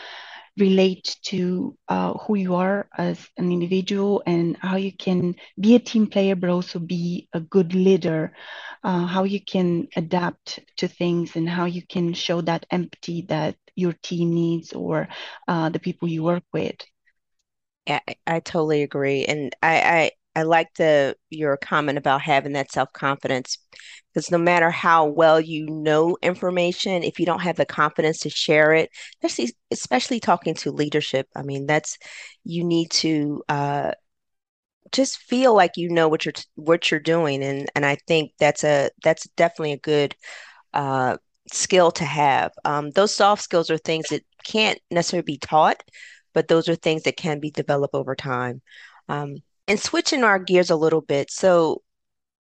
relate 0.57 1.17
to 1.23 1.75
uh, 1.87 2.13
who 2.13 2.35
you 2.35 2.55
are 2.55 2.87
as 2.97 3.27
an 3.37 3.51
individual 3.51 4.21
and 4.25 4.57
how 4.61 4.75
you 4.75 4.91
can 4.91 5.35
be 5.59 5.75
a 5.75 5.79
team 5.79 6.07
player, 6.07 6.35
but 6.35 6.49
also 6.49 6.79
be 6.79 7.27
a 7.33 7.39
good 7.39 7.73
leader, 7.73 8.33
uh, 8.83 9.05
how 9.05 9.23
you 9.23 9.39
can 9.43 9.87
adapt 9.95 10.59
to 10.77 10.87
things 10.87 11.35
and 11.35 11.49
how 11.49 11.65
you 11.65 11.81
can 11.87 12.13
show 12.13 12.41
that 12.41 12.65
empathy 12.71 13.25
that 13.29 13.55
your 13.75 13.93
team 14.03 14.33
needs 14.33 14.73
or 14.73 15.07
uh, 15.47 15.69
the 15.69 15.79
people 15.79 16.07
you 16.07 16.23
work 16.23 16.43
with. 16.53 16.75
Yeah, 17.87 17.99
I, 18.07 18.15
I 18.27 18.39
totally 18.39 18.83
agree. 18.83 19.25
And 19.25 19.55
I, 19.61 19.75
I, 19.81 20.11
I 20.35 20.43
like 20.43 20.73
the 20.75 21.15
your 21.29 21.57
comment 21.57 21.97
about 21.97 22.21
having 22.21 22.53
that 22.53 22.71
self-confidence 22.71 23.57
because 24.13 24.31
no 24.31 24.37
matter 24.37 24.71
how 24.71 25.05
well 25.05 25.41
you 25.41 25.67
know 25.67 26.17
information, 26.21 27.03
if 27.03 27.19
you 27.19 27.25
don't 27.25 27.41
have 27.41 27.57
the 27.57 27.65
confidence 27.65 28.19
to 28.19 28.29
share 28.29 28.73
it, 28.73 28.89
especially 29.23 29.53
especially 29.71 30.19
talking 30.19 30.53
to 30.55 30.71
leadership, 30.71 31.27
I 31.35 31.43
mean, 31.43 31.65
that's 31.65 31.97
you 32.43 32.63
need 32.63 32.91
to 32.91 33.43
uh, 33.49 33.91
just 34.91 35.17
feel 35.19 35.55
like 35.55 35.77
you 35.77 35.89
know 35.89 36.07
what 36.09 36.25
you're 36.25 36.33
what 36.55 36.91
you're 36.91 36.99
doing, 36.99 37.43
and 37.43 37.69
and 37.75 37.85
I 37.85 37.95
think 38.07 38.33
that's 38.39 38.63
a 38.63 38.89
that's 39.03 39.27
definitely 39.37 39.73
a 39.73 39.77
good 39.77 40.15
uh, 40.73 41.17
skill 41.51 41.91
to 41.93 42.05
have. 42.05 42.51
Um, 42.65 42.91
those 42.91 43.15
soft 43.15 43.43
skills 43.43 43.69
are 43.71 43.77
things 43.79 44.09
that 44.09 44.23
can't 44.45 44.79
necessarily 44.91 45.25
be 45.25 45.37
taught, 45.39 45.83
but 46.33 46.47
those 46.49 46.69
are 46.69 46.75
things 46.75 47.03
that 47.03 47.17
can 47.17 47.39
be 47.39 47.51
developed 47.51 47.95
over 47.95 48.15
time. 48.15 48.61
Um, 49.09 49.37
and 49.71 49.79
switching 49.79 50.23
our 50.25 50.37
gears 50.37 50.69
a 50.69 50.75
little 50.75 51.01
bit, 51.01 51.31
so 51.31 51.81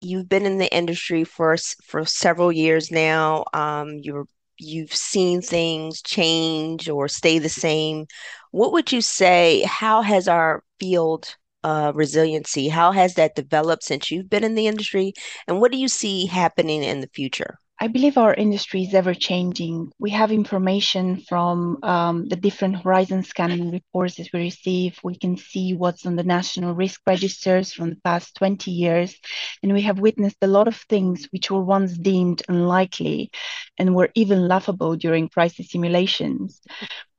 you've 0.02 0.30
been 0.30 0.46
in 0.48 0.58
the 0.58 0.74
industry 0.76 1.24
for 1.24 1.58
for 1.86 2.06
several 2.06 2.52
years 2.52 2.92
now. 2.92 3.46
Um, 3.54 4.00
you're 4.02 4.26
you've 4.58 4.96
seen 4.96 5.42
things 5.42 6.02
change 6.02 6.90
or 6.90 7.08
stay 7.08 7.40
the 7.40 7.50
same. 7.50 8.08
What 8.52 8.72
would 8.74 8.92
you 8.92 9.02
say? 9.02 9.64
How 9.64 10.02
has 10.02 10.28
our 10.28 10.64
field 10.80 11.36
uh, 11.64 11.92
resiliency? 11.96 12.70
How 12.70 12.92
has 12.92 13.14
that 13.16 13.36
developed 13.36 13.84
since 13.84 14.12
you've 14.12 14.30
been 14.30 14.44
in 14.44 14.56
the 14.56 14.68
industry? 14.68 15.14
And 15.48 15.62
what 15.62 15.72
do 15.72 15.78
you 15.78 15.88
see 15.88 16.26
happening 16.26 16.84
in 16.84 17.02
the 17.02 17.10
future? 17.14 17.60
I 17.82 17.88
believe 17.88 18.18
our 18.18 18.34
industry 18.34 18.84
is 18.84 18.94
ever 18.94 19.14
changing. 19.14 19.92
We 20.00 20.10
have 20.10 20.34
information 20.34 21.22
from 21.22 21.78
um, 21.82 22.28
the 22.28 22.36
different 22.36 22.84
horizon 22.84 23.24
scanning 23.24 23.72
reports 23.72 24.16
that 24.16 24.28
we 24.34 24.42
receive. 24.42 25.00
We 25.02 25.16
can 25.16 25.38
see 25.38 25.74
what's 25.74 26.06
on 26.06 26.18
the 26.18 26.24
national 26.24 26.76
risk 26.76 27.00
registers 27.08 27.72
from 27.72 27.92
the 27.92 28.02
past 28.04 28.36
20 28.36 28.72
years. 28.72 29.16
And 29.64 29.72
we 29.72 29.82
have 29.84 30.00
witnessed 30.00 30.36
a 30.42 30.48
lot 30.48 30.68
of 30.68 30.76
things 30.76 31.28
which 31.32 31.50
were 31.50 31.64
once 31.64 31.98
deemed 31.98 32.44
unlikely 32.50 33.32
and 33.78 33.96
were 33.96 34.10
even 34.14 34.50
laughable 34.50 34.98
during 34.98 35.30
crisis 35.30 35.72
simulations. 35.72 36.60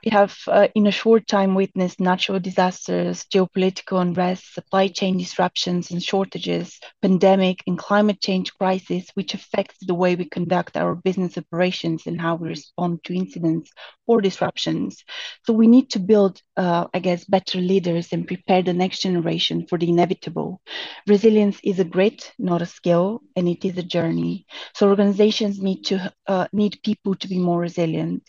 We 0.04 0.10
have, 0.12 0.36
uh, 0.46 0.68
in 0.74 0.86
a 0.86 0.90
short 0.92 1.26
time, 1.26 1.54
witnessed 1.54 2.00
natural 2.00 2.40
disasters, 2.40 3.24
geopolitical 3.24 4.00
unrest, 4.00 4.54
supply 4.54 4.88
chain 4.88 5.18
disruptions 5.18 5.90
and 5.90 6.02
shortages, 6.02 6.78
pandemic 7.02 7.62
and 7.66 7.78
climate 7.78 8.20
change 8.20 8.52
crisis, 8.54 9.06
which 9.14 9.34
affects 9.34 9.78
the 9.80 9.94
way 9.94 10.14
we 10.16 10.24
conduct 10.26 10.76
our 10.76 10.94
business 10.94 11.36
operations 11.36 12.06
and 12.06 12.20
how 12.20 12.36
we 12.36 12.48
respond 12.48 13.04
to 13.04 13.14
incidents 13.14 13.70
or 14.06 14.20
disruptions. 14.20 15.04
So 15.46 15.52
we 15.52 15.66
need 15.66 15.90
to 15.90 15.98
build, 15.98 16.40
uh, 16.56 16.86
I 16.94 16.98
guess, 17.00 17.24
better 17.24 17.58
leaders 17.58 18.12
and 18.12 18.26
prepare 18.26 18.62
the 18.62 18.72
next 18.72 19.00
generation 19.02 19.66
for 19.66 19.78
the 19.78 19.88
inevitable. 19.88 20.60
Resilience 21.06 21.58
is 21.62 21.78
a 21.78 21.84
grit, 21.84 22.32
not 22.38 22.62
a 22.62 22.66
skill, 22.66 23.20
and 23.36 23.48
it 23.48 23.64
is 23.64 23.76
a 23.76 23.82
journey. 23.82 24.46
So 24.74 24.88
organizations 24.88 25.60
need 25.60 25.82
to 25.86 26.12
uh, 26.26 26.46
need 26.52 26.80
people 26.84 27.14
to 27.16 27.28
be 27.28 27.38
more 27.38 27.60
resilient 27.60 28.22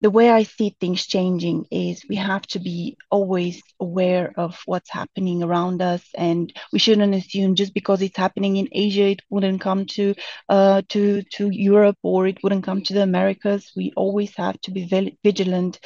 the 0.00 0.10
way 0.10 0.30
I 0.30 0.44
see 0.44 0.76
things 0.80 1.06
changing 1.06 1.66
is 1.70 2.04
we 2.08 2.16
have 2.16 2.42
to 2.48 2.60
be 2.60 2.96
always 3.10 3.60
aware 3.80 4.32
of 4.36 4.60
what's 4.64 4.90
happening 4.90 5.42
around 5.42 5.82
us, 5.82 6.04
and 6.14 6.52
we 6.72 6.78
shouldn't 6.78 7.14
assume 7.14 7.56
just 7.56 7.74
because 7.74 8.00
it's 8.00 8.16
happening 8.16 8.56
in 8.56 8.68
Asia, 8.70 9.08
it 9.08 9.22
wouldn't 9.28 9.60
come 9.60 9.86
to 9.86 10.14
uh, 10.48 10.82
to 10.90 11.22
to 11.32 11.50
Europe 11.50 11.98
or 12.02 12.28
it 12.28 12.38
wouldn't 12.42 12.64
come 12.64 12.82
to 12.82 12.94
the 12.94 13.02
Americas. 13.02 13.72
We 13.74 13.92
always 13.96 14.34
have 14.36 14.60
to 14.62 14.70
be 14.70 15.14
vigilant 15.24 15.80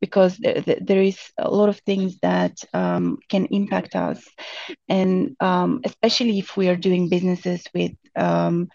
because 0.00 0.36
there, 0.38 1.02
is 1.02 1.18
a 1.38 1.50
lot 1.50 1.68
of 1.68 1.78
things 1.80 2.18
that 2.20 2.52
um, 2.74 3.18
can 3.28 3.46
impact 3.46 3.96
us, 3.96 4.24
and 4.88 5.34
um, 5.40 5.80
especially 5.84 6.38
if 6.38 6.56
we 6.56 6.68
are 6.68 6.76
doing 6.76 7.08
businesses 7.08 7.64
with 7.74 7.92
um, 8.14 8.68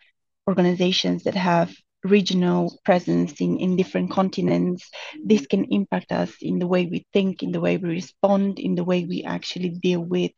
organizations 0.47 1.23
that 1.23 1.35
have 1.35 1.71
regional 2.03 2.79
presence 2.83 3.39
in, 3.41 3.57
in 3.57 3.75
different 3.75 4.11
continents, 4.11 4.89
this 5.23 5.45
can 5.45 5.65
impact 5.65 6.11
us 6.11 6.33
in 6.41 6.59
the 6.59 6.67
way 6.67 6.85
we 6.85 7.05
think, 7.13 7.43
in 7.43 7.51
the 7.51 7.59
way 7.59 7.77
we 7.77 7.89
respond, 7.89 8.59
in 8.59 8.75
the 8.75 8.83
way 8.83 9.05
we 9.05 9.23
actually 9.23 9.69
deal 9.69 9.99
with 10.01 10.31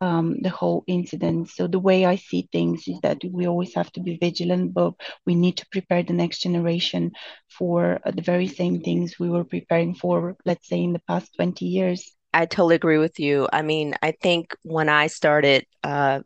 um, 0.00 0.36
the 0.42 0.48
whole 0.48 0.84
incident. 0.86 1.50
So 1.50 1.66
the 1.66 1.78
way 1.78 2.04
I 2.04 2.16
see 2.16 2.48
things 2.50 2.88
is 2.88 2.98
that 3.02 3.18
we 3.30 3.46
always 3.46 3.74
have 3.74 3.92
to 3.92 4.00
be 4.00 4.16
vigilant, 4.16 4.74
but 4.74 4.94
we 5.26 5.34
need 5.34 5.56
to 5.58 5.66
prepare 5.70 6.02
the 6.02 6.12
next 6.12 6.40
generation 6.40 7.12
for 7.48 8.00
uh, 8.04 8.10
the 8.10 8.22
very 8.22 8.48
same 8.48 8.80
things 8.80 9.18
we 9.18 9.30
were 9.30 9.44
preparing 9.44 9.94
for, 9.94 10.36
let's 10.44 10.68
say, 10.68 10.82
in 10.82 10.92
the 10.92 11.02
past 11.08 11.34
20 11.36 11.64
years. 11.64 12.12
I 12.32 12.46
totally 12.46 12.74
agree 12.74 12.98
with 12.98 13.20
you. 13.20 13.48
I 13.52 13.62
mean, 13.62 13.94
I 14.02 14.10
think 14.10 14.56
when 14.62 14.88
I 14.88 15.06
started 15.06 15.66
uh, 15.84 16.20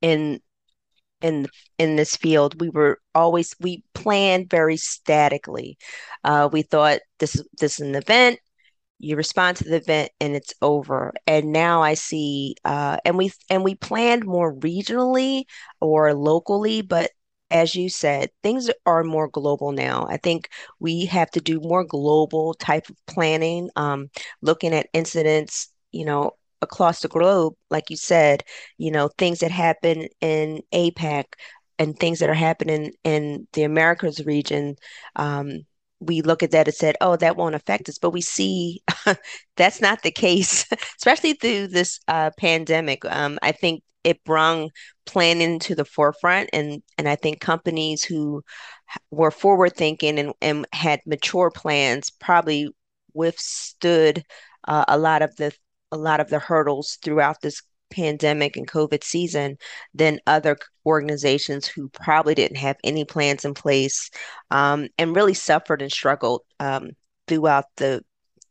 in 0.00 0.40
in 1.22 1.46
in 1.78 1.96
this 1.96 2.16
field 2.16 2.60
we 2.60 2.70
were 2.70 2.98
always 3.14 3.54
we 3.60 3.84
planned 3.94 4.50
very 4.50 4.76
statically. 4.76 5.78
Uh, 6.24 6.48
we 6.52 6.62
thought 6.62 7.00
this 7.18 7.42
this 7.60 7.80
is 7.80 7.86
an 7.86 7.94
event. 7.94 8.38
You 8.98 9.16
respond 9.16 9.56
to 9.58 9.64
the 9.64 9.76
event 9.76 10.10
and 10.20 10.36
it's 10.36 10.54
over. 10.62 11.12
And 11.26 11.52
now 11.52 11.82
i 11.82 11.94
see 11.94 12.56
uh, 12.64 12.98
and 13.04 13.18
we 13.18 13.32
and 13.50 13.64
we 13.64 13.74
planned 13.74 14.24
more 14.24 14.54
regionally 14.56 15.44
or 15.80 16.14
locally 16.14 16.82
but 16.82 17.10
as 17.50 17.74
you 17.74 17.88
said 17.90 18.30
things 18.42 18.70
are 18.86 19.04
more 19.04 19.28
global 19.28 19.72
now. 19.72 20.06
I 20.08 20.16
think 20.18 20.48
we 20.80 21.06
have 21.06 21.30
to 21.32 21.40
do 21.40 21.60
more 21.60 21.84
global 21.84 22.54
type 22.54 22.88
of 22.88 22.96
planning 23.06 23.70
um, 23.76 24.10
looking 24.42 24.74
at 24.74 24.88
incidents 24.92 25.68
you 25.92 26.04
know 26.04 26.32
across 26.62 27.00
the 27.00 27.08
globe, 27.08 27.54
like 27.70 27.90
you 27.90 27.96
said, 27.96 28.44
you 28.78 28.90
know, 28.90 29.08
things 29.18 29.40
that 29.40 29.50
happen 29.50 30.08
in 30.20 30.62
APAC 30.72 31.24
and 31.78 31.98
things 31.98 32.20
that 32.20 32.30
are 32.30 32.34
happening 32.34 32.92
in 33.04 33.46
the 33.52 33.64
Americas 33.64 34.24
region, 34.24 34.76
um, 35.16 35.60
we 36.00 36.22
look 36.22 36.42
at 36.42 36.50
that 36.52 36.68
and 36.68 36.74
said, 36.74 36.96
oh, 37.00 37.16
that 37.16 37.36
won't 37.36 37.54
affect 37.54 37.88
us. 37.88 37.98
But 37.98 38.10
we 38.10 38.20
see 38.20 38.82
that's 39.56 39.80
not 39.80 40.02
the 40.02 40.10
case, 40.10 40.66
especially 40.98 41.34
through 41.34 41.68
this 41.68 42.00
uh, 42.08 42.30
pandemic. 42.38 43.04
Um, 43.04 43.38
I 43.42 43.52
think 43.52 43.82
it 44.04 44.24
brought 44.24 44.70
planning 45.06 45.58
to 45.60 45.74
the 45.74 45.84
forefront. 45.84 46.50
And, 46.52 46.82
and 46.98 47.08
I 47.08 47.16
think 47.16 47.40
companies 47.40 48.02
who 48.02 48.42
were 49.10 49.30
forward 49.30 49.76
thinking 49.76 50.18
and, 50.18 50.32
and 50.40 50.66
had 50.72 51.00
mature 51.06 51.50
plans 51.50 52.10
probably 52.10 52.68
withstood 53.14 54.24
uh, 54.66 54.84
a 54.88 54.98
lot 54.98 55.22
of 55.22 55.34
the 55.36 55.52
a 55.92 55.96
lot 55.96 56.20
of 56.20 56.28
the 56.30 56.38
hurdles 56.38 56.98
throughout 57.02 57.40
this 57.42 57.62
pandemic 57.90 58.56
and 58.56 58.66
COVID 58.66 59.04
season 59.04 59.58
than 59.94 60.18
other 60.26 60.56
organizations 60.86 61.66
who 61.66 61.88
probably 61.90 62.34
didn't 62.34 62.56
have 62.56 62.76
any 62.82 63.04
plans 63.04 63.44
in 63.44 63.54
place 63.54 64.10
um, 64.50 64.88
and 64.98 65.14
really 65.14 65.34
suffered 65.34 65.82
and 65.82 65.92
struggled 65.92 66.42
um, 66.58 66.90
throughout 67.28 67.66
the 67.76 68.02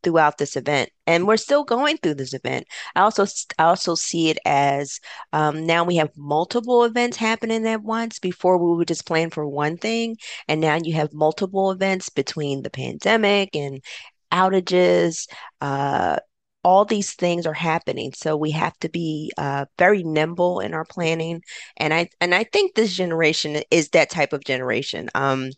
throughout 0.04 0.40
this 0.40 0.56
event. 0.56 0.90
And 1.06 1.28
we're 1.28 1.38
still 1.38 1.64
going 1.64 1.98
through 1.98 2.16
this 2.16 2.34
event. 2.34 2.66
I 2.96 3.02
also 3.02 3.26
i 3.60 3.64
also 3.64 3.96
see 3.96 4.30
it 4.30 4.40
as 4.46 5.00
um, 5.34 5.66
now 5.66 5.84
we 5.84 5.98
have 5.98 6.10
multiple 6.18 6.84
events 6.84 7.18
happening 7.18 7.68
at 7.68 7.84
once. 7.84 8.20
Before 8.20 8.58
we 8.58 8.76
would 8.78 8.88
just 8.88 9.06
plan 9.06 9.30
for 9.30 9.48
one 9.48 9.78
thing 9.78 10.18
and 10.48 10.62
now 10.62 10.78
you 10.82 10.94
have 10.96 11.14
multiple 11.14 11.72
events 11.72 12.10
between 12.10 12.64
the 12.64 12.70
pandemic 12.70 13.56
and 13.56 13.84
outages 14.32 15.28
uh, 15.60 16.18
all 16.64 16.86
these 16.86 17.14
things 17.14 17.46
are 17.46 17.54
happening 17.54 18.12
so 18.14 18.38
we 18.38 18.52
have 18.52 18.78
to 18.80 18.90
be 18.90 19.32
uh, 19.38 19.66
very 19.78 20.04
nimble 20.04 20.60
in 20.60 20.74
our 20.74 20.86
planning 20.86 21.42
and 21.78 21.94
i 21.94 22.08
and 22.20 22.36
i 22.36 22.44
think 22.44 22.76
this 22.76 22.94
generation 22.94 23.62
is 23.72 23.90
that 23.90 24.10
type 24.10 24.34
of 24.34 24.44
generation 24.44 25.10
um, 25.16 25.50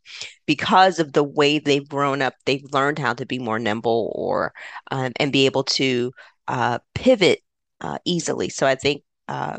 because 0.45 0.99
of 0.99 1.13
the 1.13 1.23
way 1.23 1.59
they've 1.59 1.89
grown 1.89 2.21
up 2.21 2.33
they've 2.45 2.71
learned 2.71 2.99
how 2.99 3.13
to 3.13 3.25
be 3.25 3.39
more 3.39 3.59
nimble 3.59 4.11
or 4.15 4.53
um, 4.91 5.11
and 5.17 5.31
be 5.31 5.45
able 5.45 5.63
to 5.63 6.11
uh, 6.47 6.79
pivot 6.95 7.39
uh, 7.81 7.97
easily 8.05 8.49
so 8.49 8.65
i 8.65 8.75
think 8.75 9.03
uh, 9.27 9.57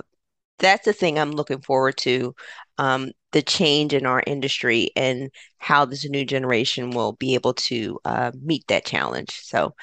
that's 0.58 0.84
the 0.84 0.92
thing 0.92 1.18
i'm 1.18 1.32
looking 1.32 1.60
forward 1.60 1.96
to 1.96 2.34
um, 2.78 3.10
the 3.32 3.42
change 3.42 3.92
in 3.92 4.06
our 4.06 4.22
industry 4.26 4.90
and 4.96 5.30
how 5.58 5.84
this 5.84 6.08
new 6.08 6.24
generation 6.24 6.90
will 6.90 7.12
be 7.14 7.34
able 7.34 7.54
to 7.54 7.98
uh, 8.04 8.32
meet 8.42 8.64
that 8.68 8.84
challenge 8.84 9.30
so 9.42 9.74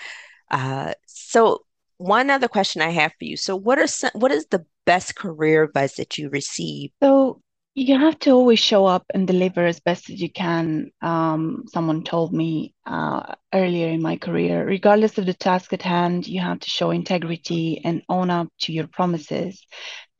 uh, 0.52 0.94
so 1.08 1.62
one 1.98 2.30
other 2.30 2.48
question 2.50 2.82
I 2.82 2.92
have 2.92 3.14
for 3.20 3.26
you. 3.26 3.38
So 3.38 3.56
what 3.56 3.80
are 3.80 3.88
some, 3.88 4.12
what 4.16 4.32
is 4.32 4.48
the 4.48 4.66
best 4.86 5.16
career 5.16 5.64
advice 5.64 5.96
that 5.98 6.18
you 6.18 6.30
receive? 6.30 6.92
So 7.04 7.42
You 7.76 7.98
have 8.00 8.20
to 8.20 8.32
always 8.32 8.60
show 8.60 8.86
up 8.86 9.06
and 9.14 9.28
deliver 9.28 9.66
as 9.66 9.80
best 9.80 10.10
as 10.10 10.22
you 10.22 10.30
can. 10.32 10.92
Um, 11.02 11.66
someone 11.74 12.04
told 12.04 12.34
me 12.34 12.74
uh, 12.86 13.36
earlier 13.54 13.88
in 13.90 14.02
my 14.02 14.18
career, 14.18 14.66
regardless 14.66 15.18
of 15.18 15.26
the 15.26 15.34
task 15.34 15.74
at 15.74 15.82
hand, 15.84 16.28
you 16.28 16.42
have 16.42 16.60
to 16.60 16.70
show 16.70 16.92
integrity 16.92 17.82
and 17.86 18.04
own 18.10 18.30
up 18.30 18.50
to 18.62 18.74
your 18.74 18.88
promises. 18.88 19.66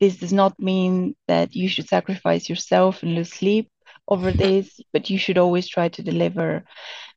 This 0.00 0.16
does 0.16 0.32
not 0.32 0.58
mean 0.58 1.14
that 1.28 1.54
you 1.54 1.68
should 1.68 1.88
sacrifice 1.88 2.48
yourself 2.48 3.02
and 3.02 3.14
lose 3.14 3.32
sleep 3.32 3.68
over 4.08 4.30
this, 4.32 4.80
but 4.92 5.10
you 5.10 5.18
should 5.18 5.38
always 5.38 5.68
try 5.68 5.88
to 5.88 6.02
deliver. 6.02 6.64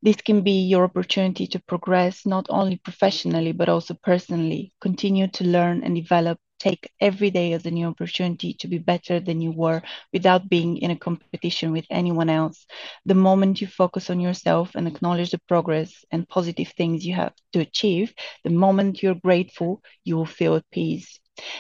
This 0.02 0.18
can 0.18 0.42
be 0.42 0.62
your 0.68 0.84
opportunity 0.84 1.48
to 1.48 1.60
progress 1.60 2.26
not 2.26 2.46
only 2.50 2.78
professionally, 2.78 3.52
but 3.52 3.70
also 3.70 3.94
personally. 3.94 4.74
Continue 4.82 5.28
to 5.28 5.44
learn 5.44 5.84
and 5.84 5.96
develop 5.96 6.40
take 6.60 6.92
every 7.02 7.30
day 7.30 7.54
as 7.54 7.66
a 7.66 7.72
new 7.72 7.88
opportunity 7.88 8.54
to 8.54 8.68
be 8.68 8.78
better 8.78 9.20
than 9.20 9.42
you 9.42 9.52
were 9.52 9.82
without 10.14 10.50
being 10.50 10.78
in 10.78 10.92
a 10.92 10.96
competition 10.98 11.62
with 11.62 11.76
anyone 11.80 12.20
else. 12.20 12.56
The 12.96 13.04
moment 13.04 13.52
you 13.54 13.58
focus 13.58 14.10
on 14.10 14.20
yourself 14.20 14.72
and 14.76 14.88
acknowledge 14.88 15.32
the 15.32 15.38
progress 15.48 16.04
and 16.12 16.28
positive 16.28 16.70
things 16.70 17.06
you 17.06 17.14
have 17.14 17.34
to 17.54 17.60
achieve, 17.60 18.14
the 18.44 18.50
moment 18.52 19.02
you're 19.02 19.16
grateful, 19.16 19.82
you 20.04 20.16
will 20.18 20.26
feel 20.26 20.56
at 20.56 20.70
peace. 20.72 21.20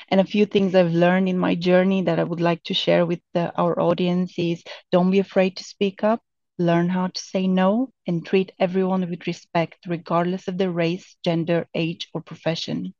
And 0.09 0.19
a 0.19 0.25
few 0.25 0.45
things 0.45 0.75
I've 0.75 0.93
learned 0.93 1.29
in 1.29 1.37
my 1.37 1.55
journey 1.55 2.03
that 2.03 2.19
I 2.19 2.23
would 2.23 2.41
like 2.41 2.63
to 2.63 2.73
share 2.73 3.05
with 3.05 3.19
the, 3.33 3.53
our 3.55 3.79
audience 3.79 4.33
is 4.37 4.63
don't 4.91 5.11
be 5.11 5.19
afraid 5.19 5.57
to 5.57 5.63
speak 5.63 6.03
up, 6.03 6.21
learn 6.57 6.89
how 6.89 7.07
to 7.07 7.21
say 7.21 7.47
no, 7.47 7.91
and 8.07 8.25
treat 8.25 8.51
everyone 8.59 9.09
with 9.09 9.27
respect, 9.27 9.77
regardless 9.87 10.47
of 10.47 10.57
their 10.57 10.71
race, 10.71 11.15
gender, 11.23 11.67
age, 11.73 12.09
or 12.13 12.21
profession. 12.21 12.93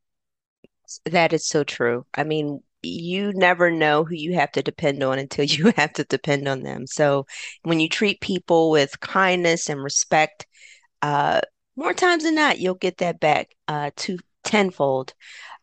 That 1.05 1.33
is 1.33 1.47
so 1.47 1.63
true. 1.63 2.05
I 2.13 2.23
mean, 2.23 2.61
you 2.81 3.33
never 3.33 3.71
know 3.71 4.03
who 4.03 4.15
you 4.15 4.35
have 4.35 4.51
to 4.53 4.61
depend 4.61 5.03
on 5.03 5.19
until 5.19 5.45
you 5.45 5.71
have 5.77 5.93
to 5.93 6.03
depend 6.03 6.47
on 6.47 6.63
them. 6.63 6.87
So 6.87 7.25
when 7.63 7.79
you 7.79 7.89
treat 7.89 8.21
people 8.21 8.71
with 8.71 8.99
kindness 8.99 9.69
and 9.69 9.83
respect, 9.83 10.45
uh, 11.01 11.41
more 11.75 11.93
times 11.93 12.23
than 12.23 12.35
not, 12.35 12.59
you'll 12.59 12.75
get 12.75 12.97
that 12.97 13.19
back 13.19 13.49
uh, 13.67 13.91
to 13.97 14.17
tenfold. 14.45 15.13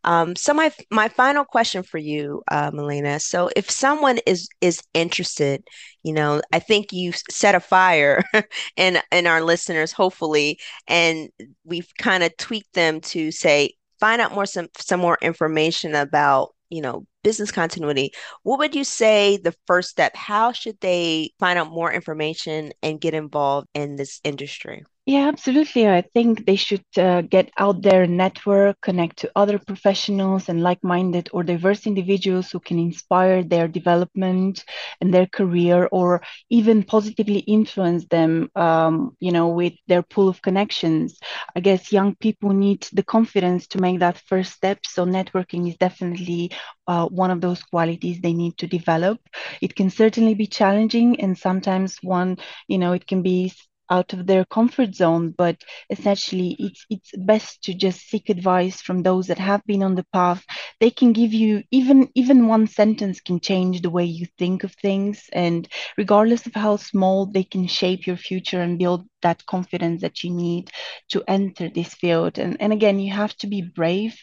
Um, 0.04 0.34
so 0.36 0.52
my 0.52 0.72
my 0.90 1.08
final 1.08 1.44
question 1.44 1.82
for 1.84 1.98
you, 1.98 2.42
uh, 2.50 2.70
Melina. 2.74 3.20
So 3.20 3.50
if 3.56 3.70
someone 3.70 4.18
is 4.26 4.48
is 4.60 4.82
interested, 4.94 5.64
you 6.02 6.12
know, 6.12 6.42
I 6.52 6.58
think 6.58 6.92
you 6.92 7.12
set 7.30 7.54
a 7.54 7.60
fire 7.60 8.22
in 8.76 8.98
in 9.12 9.26
our 9.26 9.42
listeners, 9.42 9.92
hopefully, 9.92 10.58
and 10.88 11.28
we've 11.64 11.88
kind 11.98 12.22
of 12.24 12.36
tweaked 12.36 12.72
them 12.74 13.00
to 13.02 13.30
say, 13.30 13.74
find 14.00 14.20
out 14.20 14.34
more 14.34 14.46
some 14.46 14.68
some 14.78 15.00
more 15.00 15.18
information 15.22 15.94
about 15.94 16.50
you 16.70 16.80
know 16.82 17.06
business 17.22 17.52
continuity 17.52 18.10
what 18.42 18.58
would 18.58 18.74
you 18.74 18.82
say 18.84 19.36
the 19.36 19.54
first 19.66 19.90
step 19.90 20.16
how 20.16 20.50
should 20.52 20.78
they 20.80 21.30
find 21.38 21.58
out 21.58 21.70
more 21.70 21.92
information 21.92 22.72
and 22.82 23.00
get 23.00 23.14
involved 23.14 23.68
in 23.74 23.94
this 23.96 24.20
industry 24.24 24.82
yeah, 25.04 25.26
absolutely. 25.26 25.88
I 25.88 26.02
think 26.14 26.46
they 26.46 26.54
should 26.54 26.84
uh, 26.96 27.22
get 27.22 27.50
out 27.58 27.82
there, 27.82 28.06
network, 28.06 28.80
connect 28.80 29.18
to 29.18 29.32
other 29.34 29.58
professionals 29.58 30.48
and 30.48 30.62
like 30.62 30.82
minded 30.84 31.28
or 31.32 31.42
diverse 31.42 31.88
individuals 31.88 32.52
who 32.52 32.60
can 32.60 32.78
inspire 32.78 33.42
their 33.42 33.66
development 33.66 34.64
and 35.00 35.12
their 35.12 35.26
career 35.26 35.88
or 35.90 36.22
even 36.50 36.84
positively 36.84 37.40
influence 37.40 38.06
them, 38.06 38.48
um, 38.54 39.16
you 39.18 39.32
know, 39.32 39.48
with 39.48 39.72
their 39.88 40.02
pool 40.02 40.28
of 40.28 40.40
connections. 40.40 41.18
I 41.56 41.60
guess 41.60 41.90
young 41.92 42.14
people 42.14 42.50
need 42.50 42.86
the 42.92 43.02
confidence 43.02 43.66
to 43.68 43.80
make 43.80 43.98
that 43.98 44.18
first 44.18 44.52
step. 44.52 44.86
So, 44.86 45.04
networking 45.04 45.68
is 45.68 45.76
definitely 45.78 46.52
uh, 46.86 47.08
one 47.08 47.32
of 47.32 47.40
those 47.40 47.60
qualities 47.64 48.20
they 48.20 48.34
need 48.34 48.56
to 48.58 48.68
develop. 48.68 49.18
It 49.60 49.74
can 49.74 49.90
certainly 49.90 50.34
be 50.34 50.46
challenging, 50.46 51.20
and 51.20 51.36
sometimes 51.36 51.98
one, 52.02 52.38
you 52.68 52.78
know, 52.78 52.92
it 52.92 53.06
can 53.08 53.22
be 53.22 53.52
out 53.92 54.12
of 54.14 54.26
their 54.26 54.44
comfort 54.46 54.94
zone 54.94 55.34
but 55.36 55.56
essentially 55.90 56.56
it's 56.58 56.84
it's 56.90 57.10
best 57.32 57.62
to 57.64 57.74
just 57.74 58.00
seek 58.10 58.28
advice 58.30 58.80
from 58.80 59.02
those 59.02 59.26
that 59.28 59.38
have 59.38 59.62
been 59.66 59.82
on 59.82 59.94
the 59.96 60.06
path. 60.12 60.44
They 60.80 60.90
can 60.90 61.12
give 61.12 61.32
you 61.32 61.62
even 61.70 62.08
even 62.14 62.46
one 62.48 62.66
sentence 62.66 63.20
can 63.20 63.40
change 63.40 63.82
the 63.82 63.90
way 63.90 64.04
you 64.04 64.26
think 64.38 64.64
of 64.64 64.72
things 64.74 65.28
and 65.32 65.68
regardless 65.98 66.46
of 66.46 66.54
how 66.54 66.76
small 66.76 67.26
they 67.26 67.44
can 67.44 67.66
shape 67.66 68.06
your 68.06 68.16
future 68.16 68.60
and 68.60 68.78
build 68.78 69.06
that 69.22 69.46
confidence 69.46 70.00
that 70.02 70.24
you 70.24 70.30
need 70.30 70.70
to 71.10 71.22
enter 71.28 71.68
this 71.68 71.94
field. 71.94 72.38
And, 72.38 72.56
and 72.60 72.72
again 72.72 72.98
you 73.00 73.12
have 73.12 73.36
to 73.38 73.46
be 73.46 73.62
brave. 73.62 74.16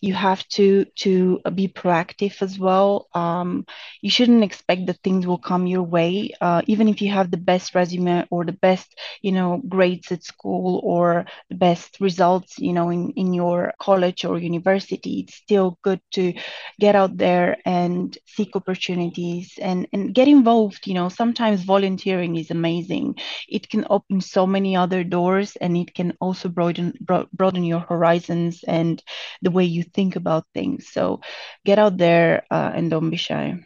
You 0.00 0.14
have 0.14 0.46
to 0.56 0.84
to 1.00 1.40
be 1.54 1.68
proactive 1.68 2.42
as 2.42 2.58
well. 2.58 3.08
Um, 3.14 3.66
you 4.02 4.10
shouldn't 4.10 4.44
expect 4.44 4.86
that 4.86 5.00
things 5.02 5.26
will 5.26 5.38
come 5.38 5.66
your 5.66 5.82
way 5.82 6.32
uh, 6.40 6.62
even 6.66 6.88
if 6.88 7.00
you 7.02 7.10
have 7.10 7.30
the 7.30 7.36
best 7.52 7.74
resume 7.74 8.26
or 8.30 8.44
the 8.44 8.52
best 8.68 8.94
you 9.22 9.32
know 9.32 9.60
grades 9.68 10.10
at 10.12 10.22
school 10.22 10.80
or 10.84 11.26
the 11.50 11.56
best 11.56 12.00
results 12.00 12.58
you 12.58 12.72
know 12.72 12.90
in, 12.90 13.10
in 13.16 13.32
your 13.34 13.72
college 13.80 14.24
or 14.24 14.38
university 14.38 15.20
it's 15.20 15.34
still 15.34 15.78
good 15.82 16.00
to 16.12 16.32
get 16.80 16.94
out 16.94 17.16
there 17.16 17.56
and 17.64 18.16
seek 18.26 18.54
opportunities 18.56 19.54
and 19.60 19.86
and 19.92 20.14
get 20.14 20.28
involved. 20.28 20.86
You 20.86 20.94
know 20.94 21.08
sometimes 21.08 21.62
volunteering 21.64 22.36
is 22.36 22.50
amazing. 22.50 23.16
It 23.48 23.68
can 23.68 23.86
open 23.90 24.20
so 24.20 24.46
many 24.46 24.76
other 24.76 25.04
doors 25.04 25.56
and 25.56 25.76
it 25.76 25.94
can 25.94 26.12
also 26.20 26.48
broaden 26.48 26.94
broaden 27.32 27.64
your 27.64 27.80
horizons 27.80 28.64
and 28.66 29.02
the 29.42 29.50
way 29.50 29.64
you 29.64 29.82
think 29.82 30.16
about 30.16 30.44
things. 30.54 30.88
So 30.92 31.20
get 31.64 31.78
out 31.78 31.96
there 31.98 32.44
uh, 32.50 32.72
and 32.74 32.90
don't 32.90 33.10
be 33.10 33.16
shy 33.16 33.58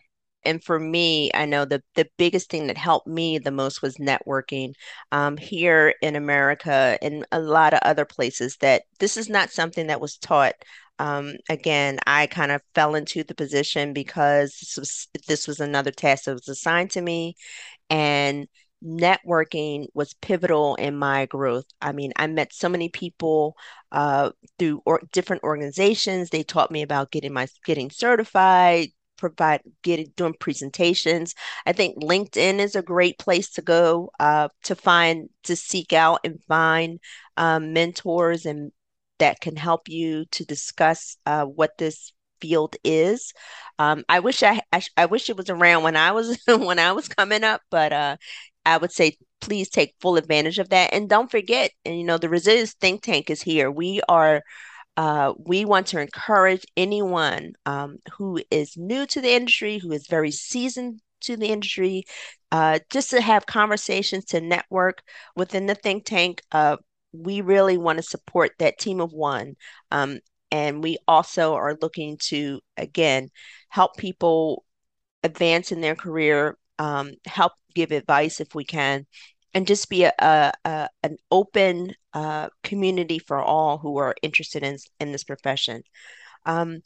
and 0.49 0.63
for 0.65 0.79
me, 0.79 1.31
I 1.35 1.47
know 1.47 1.65
the 1.65 1.83
the 1.95 2.09
biggest 2.19 2.51
thing 2.51 2.67
that 2.69 2.79
helped 2.79 3.07
me 3.07 3.39
the 3.39 3.51
most 3.51 3.83
was 3.83 3.97
networking 3.97 4.75
um, 5.13 5.37
here 5.37 5.95
in 6.03 6.17
America 6.17 6.99
and 7.03 7.27
a 7.33 7.41
lot 7.41 7.75
of 7.75 7.81
other 7.83 8.05
places. 8.05 8.57
That 8.59 8.83
this 8.99 9.17
is 9.17 9.29
not 9.29 9.51
something 9.51 9.89
that 9.89 10.01
was 10.01 10.17
taught. 10.19 10.55
Um, 11.01 11.35
again, 11.49 11.99
I 12.07 12.27
kind 12.27 12.51
of 12.53 12.63
fell 12.75 12.95
into 12.97 13.23
the 13.25 13.35
position 13.35 13.93
because 13.93 14.57
this 14.61 14.77
was 14.77 15.09
this 15.29 15.47
was 15.47 15.61
another 15.61 15.91
task 15.93 16.25
that 16.25 16.35
was 16.35 16.49
assigned 16.49 16.91
to 16.93 17.01
me, 17.03 17.37
and 17.91 18.49
networking 18.85 19.87
was 19.95 20.15
pivotal 20.15 20.77
in 20.77 20.97
my 20.97 21.27
growth. 21.27 21.67
I 21.81 21.93
mean, 21.93 22.13
I 22.17 22.27
met 22.29 22.53
so 22.53 22.69
many 22.69 22.89
people 22.89 23.57
uh, 23.93 24.31
through 24.59 24.83
or 24.87 25.03
different 25.13 25.43
organizations. 25.43 26.31
They 26.31 26.43
taught 26.45 26.71
me 26.71 26.83
about 26.83 27.11
getting 27.11 27.33
my 27.33 27.49
getting 27.65 27.91
certified, 27.91 28.89
provide 29.18 29.61
getting 29.83 30.12
doing 30.16 30.35
presentations. 30.38 31.35
I 31.66 31.72
think 31.72 32.02
LinkedIn 32.02 32.59
is 32.59 32.76
a 32.76 32.83
great 32.83 33.18
place 33.18 33.50
to 33.52 33.62
go 33.62 34.11
uh, 34.20 34.48
to 34.64 34.74
find 34.74 35.28
to 35.44 35.57
seek 35.57 35.92
out 35.92 36.20
and 36.24 36.42
find 36.44 37.00
um, 37.37 37.72
mentors 37.72 38.46
and 38.46 38.72
that 39.18 39.40
can 39.40 39.57
help 39.57 39.88
you 39.88 40.24
to 40.26 40.44
discuss 40.44 41.16
uh, 41.26 41.44
what 41.44 41.76
this 41.78 42.12
field 42.40 42.76
is. 42.85 43.33
Um, 43.78 44.04
I 44.09 44.20
wish 44.20 44.42
I, 44.42 44.61
I, 44.72 44.83
I 44.96 45.07
wish 45.07 45.28
it 45.28 45.37
was 45.37 45.50
around 45.50 45.83
when 45.83 45.96
I 45.96 46.12
was 46.12 46.38
when 46.46 46.78
I 46.78 46.92
was 46.92 47.09
coming 47.09 47.44
up, 47.44 47.61
but 47.70 47.92
uh, 47.92 48.16
I 48.64 48.76
would 48.76 48.92
say 48.92 49.18
please 49.40 49.68
take 49.68 49.94
full 50.00 50.16
advantage 50.16 50.59
of 50.59 50.70
that 50.70 50.92
and 50.92 51.09
don't 51.09 51.31
forget. 51.31 51.70
And 51.85 51.98
you 51.98 52.04
know 52.04 52.18
the 52.18 52.28
Resilience 52.28 52.74
Think 52.74 53.02
Tank 53.02 53.31
is 53.31 53.42
here. 53.42 53.70
We 53.70 54.00
are 54.09 54.42
uh, 54.99 55.33
we 55.39 55.65
want 55.65 55.87
to 55.87 56.01
encourage 56.01 56.67
anyone 56.77 57.53
um, 57.67 57.99
who 58.15 58.43
is 58.51 58.77
new 58.77 59.07
to 59.07 59.21
the 59.21 59.33
industry, 59.33 59.79
who 59.79 59.93
is 59.93 60.09
very 60.09 60.33
seasoned 60.33 61.01
to 61.21 61.37
the 61.37 61.47
industry, 61.47 62.03
uh, 62.51 62.81
just 62.91 63.11
to 63.11 63.21
have 63.21 63.47
conversations, 63.47 64.25
to 64.25 64.41
network 64.41 65.01
within 65.37 65.67
the 65.67 65.77
think 65.77 66.05
tank. 66.05 66.43
Uh, 66.51 66.79
we 67.13 67.43
really 67.43 67.79
want 67.79 67.99
to 67.99 68.03
support 68.03 68.51
that 68.59 68.81
team 68.81 69.01
of 69.01 69.13
one. 69.13 69.55
Um, 69.93 70.19
and 70.51 70.83
we 70.83 70.99
also 71.07 71.55
are 71.55 71.79
looking 71.81 72.17
to, 72.23 72.61
again, 72.77 73.29
help 73.69 73.97
people 73.97 74.65
advance 75.23 75.71
in 75.71 75.81
their 75.81 75.95
career, 75.95 76.59
um, 76.81 77.13
help 77.25 77.53
give 77.73 77.93
advice 77.93 78.41
if 78.41 78.53
we 78.53 78.65
can, 78.65 79.07
and 79.55 79.67
just 79.67 79.89
be 79.89 80.05
a, 80.05 80.13
a, 80.19 80.53
a 80.65 80.89
an 81.03 81.17
open 81.31 81.95
uh, 82.15 82.49
community 82.63 83.19
for 83.19 83.41
all 83.41 83.79
who 83.79 83.99
are 83.99 84.15
interested 84.23 84.63
in 84.63 84.79
in 85.01 85.13
this 85.13 85.25
profession. 85.25 85.83
Um, 86.47 86.83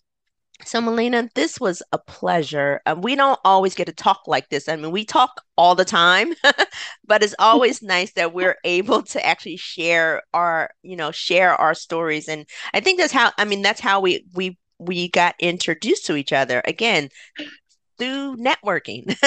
so, 0.65 0.81
Melina, 0.81 1.29
this 1.35 1.59
was 1.59 1.83
a 1.93 1.99
pleasure. 1.99 2.81
Um, 2.87 3.01
we 3.03 3.17
don't 3.17 3.39
always 3.45 3.75
get 3.75 3.87
to 3.87 3.93
talk 3.93 4.23
like 4.29 4.49
this. 4.49 4.69
I 4.69 4.77
mean, 4.77 4.93
we 4.93 5.05
talk 5.05 5.43
all 5.57 5.75
the 5.75 5.85
time, 5.85 6.35
but 7.05 7.23
it's 7.23 7.35
always 7.39 7.83
nice 7.83 8.13
that 8.13 8.33
we're 8.33 8.57
able 8.65 9.03
to 9.05 9.27
actually 9.27 9.57
share 9.57 10.23
our, 10.33 10.71
you 10.83 10.95
know, 10.97 11.11
share 11.11 11.55
our 11.57 11.75
stories. 11.75 12.29
And 12.29 12.47
I 12.75 12.81
think 12.81 12.99
that's 13.01 13.13
how. 13.13 13.33
I 13.39 13.45
mean, 13.45 13.63
that's 13.63 13.81
how 13.81 14.01
we 14.01 14.25
we 14.35 14.57
we 14.79 15.09
got 15.09 15.35
introduced 15.41 16.07
to 16.07 16.17
each 16.17 16.33
other. 16.33 16.63
Again, 16.65 17.09
through 17.99 18.37
networking. 18.37 19.17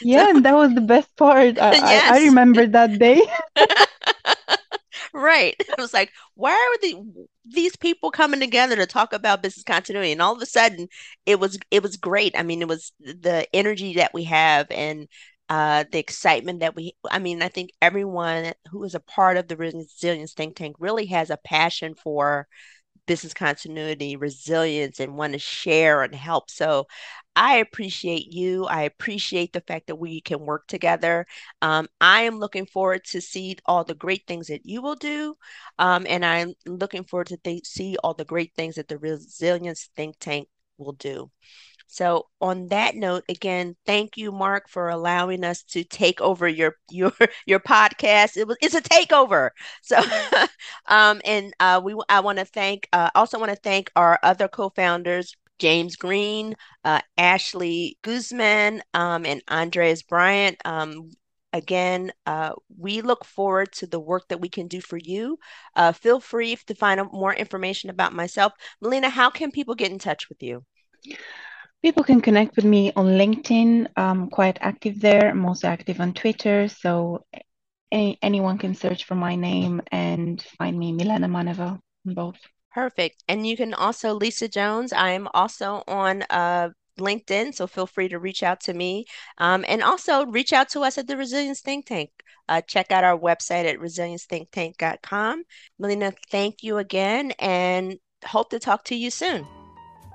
yeah, 0.00 0.24
so, 0.24 0.30
and 0.30 0.44
that 0.44 0.54
was 0.54 0.74
the 0.74 0.80
best 0.80 1.14
part. 1.16 1.58
I, 1.58 1.72
yes. 1.72 2.10
I, 2.10 2.16
I 2.16 2.24
remember 2.24 2.66
that 2.66 2.98
day. 2.98 3.22
right. 5.12 5.54
I 5.78 5.80
was 5.80 5.92
like, 5.92 6.12
why 6.34 6.52
are 6.52 6.78
the 6.82 7.26
these 7.44 7.76
people 7.76 8.10
coming 8.10 8.40
together 8.40 8.76
to 8.76 8.86
talk 8.86 9.12
about 9.12 9.42
business 9.42 9.64
continuity 9.64 10.12
and 10.12 10.22
all 10.22 10.34
of 10.34 10.42
a 10.42 10.46
sudden 10.46 10.86
it 11.26 11.40
was 11.40 11.58
it 11.70 11.82
was 11.82 11.96
great 11.96 12.32
i 12.38 12.42
mean 12.44 12.60
it 12.60 12.68
was 12.68 12.92
the 13.00 13.46
energy 13.52 13.94
that 13.94 14.14
we 14.14 14.24
have 14.24 14.66
and 14.70 15.08
uh, 15.48 15.84
the 15.90 15.98
excitement 15.98 16.60
that 16.60 16.76
we 16.76 16.92
i 17.10 17.18
mean 17.18 17.42
i 17.42 17.48
think 17.48 17.70
everyone 17.82 18.52
who 18.70 18.84
is 18.84 18.94
a 18.94 19.00
part 19.00 19.36
of 19.36 19.48
the 19.48 19.56
resilience 19.56 20.32
think 20.32 20.54
tank 20.54 20.76
really 20.78 21.06
has 21.06 21.28
a 21.28 21.38
passion 21.38 21.94
for 21.94 22.46
business 23.10 23.34
continuity 23.34 24.16
resilience 24.16 25.00
and 25.00 25.16
want 25.16 25.32
to 25.32 25.38
share 25.38 26.02
and 26.02 26.14
help 26.14 26.50
so 26.50 26.86
I 27.36 27.56
appreciate 27.58 28.32
you. 28.32 28.66
I 28.66 28.82
appreciate 28.82 29.52
the 29.52 29.60
fact 29.62 29.86
that 29.86 29.96
we 29.96 30.20
can 30.20 30.40
work 30.40 30.66
together. 30.66 31.26
Um, 31.62 31.88
I 32.00 32.22
am 32.22 32.38
looking 32.38 32.66
forward 32.66 33.04
to 33.06 33.20
see 33.20 33.56
all 33.66 33.84
the 33.84 33.94
great 33.94 34.26
things 34.26 34.48
that 34.48 34.66
you 34.66 34.82
will 34.82 34.96
do, 34.96 35.36
um, 35.78 36.06
and 36.08 36.24
I'm 36.24 36.54
looking 36.66 37.04
forward 37.04 37.28
to 37.28 37.36
th- 37.38 37.66
see 37.66 37.96
all 38.02 38.14
the 38.14 38.24
great 38.24 38.52
things 38.54 38.74
that 38.76 38.88
the 38.88 38.98
Resilience 38.98 39.88
Think 39.96 40.16
Tank 40.18 40.48
will 40.78 40.92
do. 40.92 41.30
So 41.92 42.26
on 42.40 42.68
that 42.68 42.94
note, 42.94 43.24
again, 43.28 43.76
thank 43.84 44.16
you, 44.16 44.30
Mark, 44.32 44.68
for 44.68 44.88
allowing 44.88 45.44
us 45.44 45.62
to 45.64 45.84
take 45.84 46.20
over 46.20 46.48
your 46.48 46.76
your 46.90 47.12
your 47.46 47.60
podcast. 47.60 48.36
It 48.36 48.46
was 48.46 48.56
it's 48.62 48.74
a 48.74 48.80
takeover. 48.82 49.50
So, 49.82 50.00
um, 50.86 51.20
and 51.24 51.52
uh, 51.60 51.80
we 51.84 51.94
I 52.08 52.20
want 52.20 52.38
to 52.38 52.44
thank 52.44 52.88
uh, 52.92 53.10
also 53.14 53.38
want 53.38 53.50
to 53.50 53.56
thank 53.56 53.90
our 53.96 54.18
other 54.22 54.48
co-founders, 54.48 55.36
James 55.58 55.96
Green, 55.96 56.54
uh, 56.84 57.00
Ashley 57.18 57.98
Guzman, 58.02 58.82
um, 58.94 59.26
and 59.26 59.42
Andres 59.48 60.02
Bryant. 60.02 60.56
Um, 60.64 61.10
again, 61.52 62.12
uh, 62.26 62.52
we 62.78 63.00
look 63.02 63.24
forward 63.24 63.72
to 63.72 63.86
the 63.86 64.00
work 64.00 64.28
that 64.28 64.40
we 64.40 64.48
can 64.48 64.68
do 64.68 64.80
for 64.80 64.96
you. 64.96 65.38
Uh, 65.74 65.92
feel 65.92 66.20
free 66.20 66.56
to 66.66 66.74
find 66.74 67.00
out 67.00 67.12
more 67.12 67.34
information 67.34 67.90
about 67.90 68.12
myself. 68.12 68.52
Melina, 68.80 69.08
how 69.10 69.30
can 69.30 69.50
people 69.50 69.74
get 69.74 69.90
in 69.90 69.98
touch 69.98 70.28
with 70.28 70.42
you? 70.42 70.64
People 71.82 72.04
can 72.04 72.20
connect 72.20 72.56
with 72.56 72.64
me 72.64 72.92
on 72.94 73.06
LinkedIn. 73.06 73.86
I'm 73.96 74.28
quite 74.28 74.58
active 74.60 75.00
there. 75.00 75.30
I'm 75.30 75.46
also 75.46 75.68
active 75.68 76.00
on 76.00 76.12
Twitter. 76.12 76.68
So 76.68 77.24
any, 77.90 78.18
anyone 78.22 78.58
can 78.58 78.74
search 78.74 79.04
for 79.04 79.14
my 79.14 79.34
name 79.34 79.80
and 79.90 80.42
find 80.58 80.78
me, 80.78 80.92
Milena 80.92 81.28
Maneva, 81.28 81.78
both. 82.04 82.36
Perfect. 82.72 83.24
And 83.28 83.46
you 83.46 83.56
can 83.56 83.74
also, 83.74 84.14
Lisa 84.14 84.46
Jones, 84.46 84.92
I 84.92 85.10
am 85.10 85.26
also 85.32 85.82
on 85.88 86.22
uh, 86.30 86.68
LinkedIn, 86.98 87.54
so 87.54 87.66
feel 87.66 87.86
free 87.86 88.08
to 88.08 88.18
reach 88.18 88.42
out 88.42 88.60
to 88.60 88.74
me. 88.74 89.06
Um, 89.38 89.64
and 89.66 89.82
also 89.82 90.26
reach 90.26 90.52
out 90.52 90.68
to 90.70 90.80
us 90.80 90.98
at 90.98 91.06
the 91.06 91.16
Resilience 91.16 91.62
Think 91.62 91.86
Tank. 91.86 92.10
Uh, 92.48 92.60
check 92.60 92.92
out 92.92 93.04
our 93.04 93.18
website 93.18 93.64
at 93.64 93.78
resilienceThinkTank.com. 93.78 95.44
Melina, 95.78 96.12
thank 96.30 96.62
you 96.62 96.78
again 96.78 97.32
and 97.38 97.96
hope 98.24 98.50
to 98.50 98.58
talk 98.58 98.84
to 98.84 98.94
you 98.94 99.10
soon. 99.10 99.46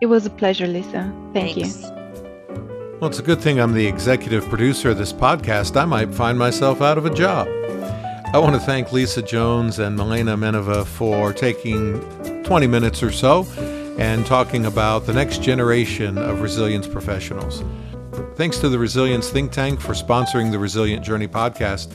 It 0.06 0.10
was 0.10 0.28
a 0.28 0.30
pleasure, 0.30 0.68
Lisa. 0.68 1.12
Thank 1.34 1.56
Thanks. 1.56 1.82
you. 1.82 1.90
Well, 3.00 3.10
it's 3.10 3.18
a 3.18 3.24
good 3.24 3.42
thing 3.42 3.60
I'm 3.60 3.74
the 3.74 3.88
executive 3.88 4.48
producer 4.50 4.92
of 4.92 5.00
this 5.00 5.12
podcast. 5.12 5.76
I 5.76 5.86
might 5.86 6.14
find 6.14 6.38
myself 6.38 6.80
out 6.80 7.00
of 7.00 7.08
a 7.08 7.10
job. 7.10 7.48
I 8.32 8.38
want 8.38 8.54
to 8.54 8.60
thank 8.60 8.92
Lisa 8.92 9.24
Jones 9.24 9.80
and 9.80 9.96
Milena 9.96 10.38
Maneva 10.38 10.86
for 10.86 11.34
taking 11.34 12.02
20 12.44 12.68
minutes 12.68 13.02
or 13.02 13.12
so 13.12 13.48
and 13.98 14.24
talking 14.28 14.68
about 14.68 15.08
the 15.08 15.14
next 15.14 15.42
generation 15.42 16.20
of 16.20 16.42
resilience 16.42 16.86
professionals. 16.86 17.64
Thanks 18.36 18.60
to 18.60 18.70
the 18.70 18.78
Resilience 18.78 19.32
Think 19.32 19.52
Tank 19.52 19.82
for 19.82 19.94
sponsoring 19.94 20.52
the 20.52 20.60
Resilient 20.60 21.04
Journey 21.04 21.28
podcast. 21.28 21.92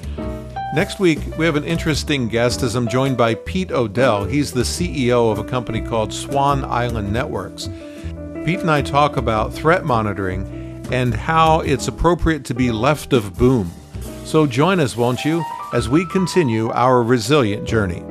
Next 0.75 0.99
week, 0.99 1.20
we 1.38 1.46
have 1.46 1.55
an 1.55 1.64
interesting 1.64 2.27
guest 2.27 2.64
as 2.64 2.75
I'm 2.75 2.88
joined 2.88 3.16
by 3.16 3.37
Pete 3.37 3.70
O'Dell. 3.70 4.25
He's 4.25 4.51
the 4.51 4.62
CEO 4.62 5.31
of 5.31 5.38
a 5.38 5.44
company 5.44 5.81
called 5.81 6.12
Swan 6.12 6.64
Island 6.64 7.12
Networks. 7.12 7.68
Pete 8.44 8.61
and 8.61 8.70
I 8.70 8.81
talk 8.81 9.18
about 9.18 9.53
threat 9.53 9.85
monitoring 9.85 10.87
and 10.90 11.14
how 11.14 11.61
it's 11.61 11.88
appropriate 11.88 12.44
to 12.46 12.55
be 12.55 12.72
left 12.72 13.12
of 13.12 13.37
boom. 13.37 13.70
So 14.24 14.46
join 14.46 14.81
us, 14.81 14.96
won't 14.96 15.24
you, 15.24 15.44
as 15.74 15.88
we 15.90 16.07
continue 16.07 16.70
our 16.70 17.03
resilient 17.03 17.68
journey. 17.68 18.10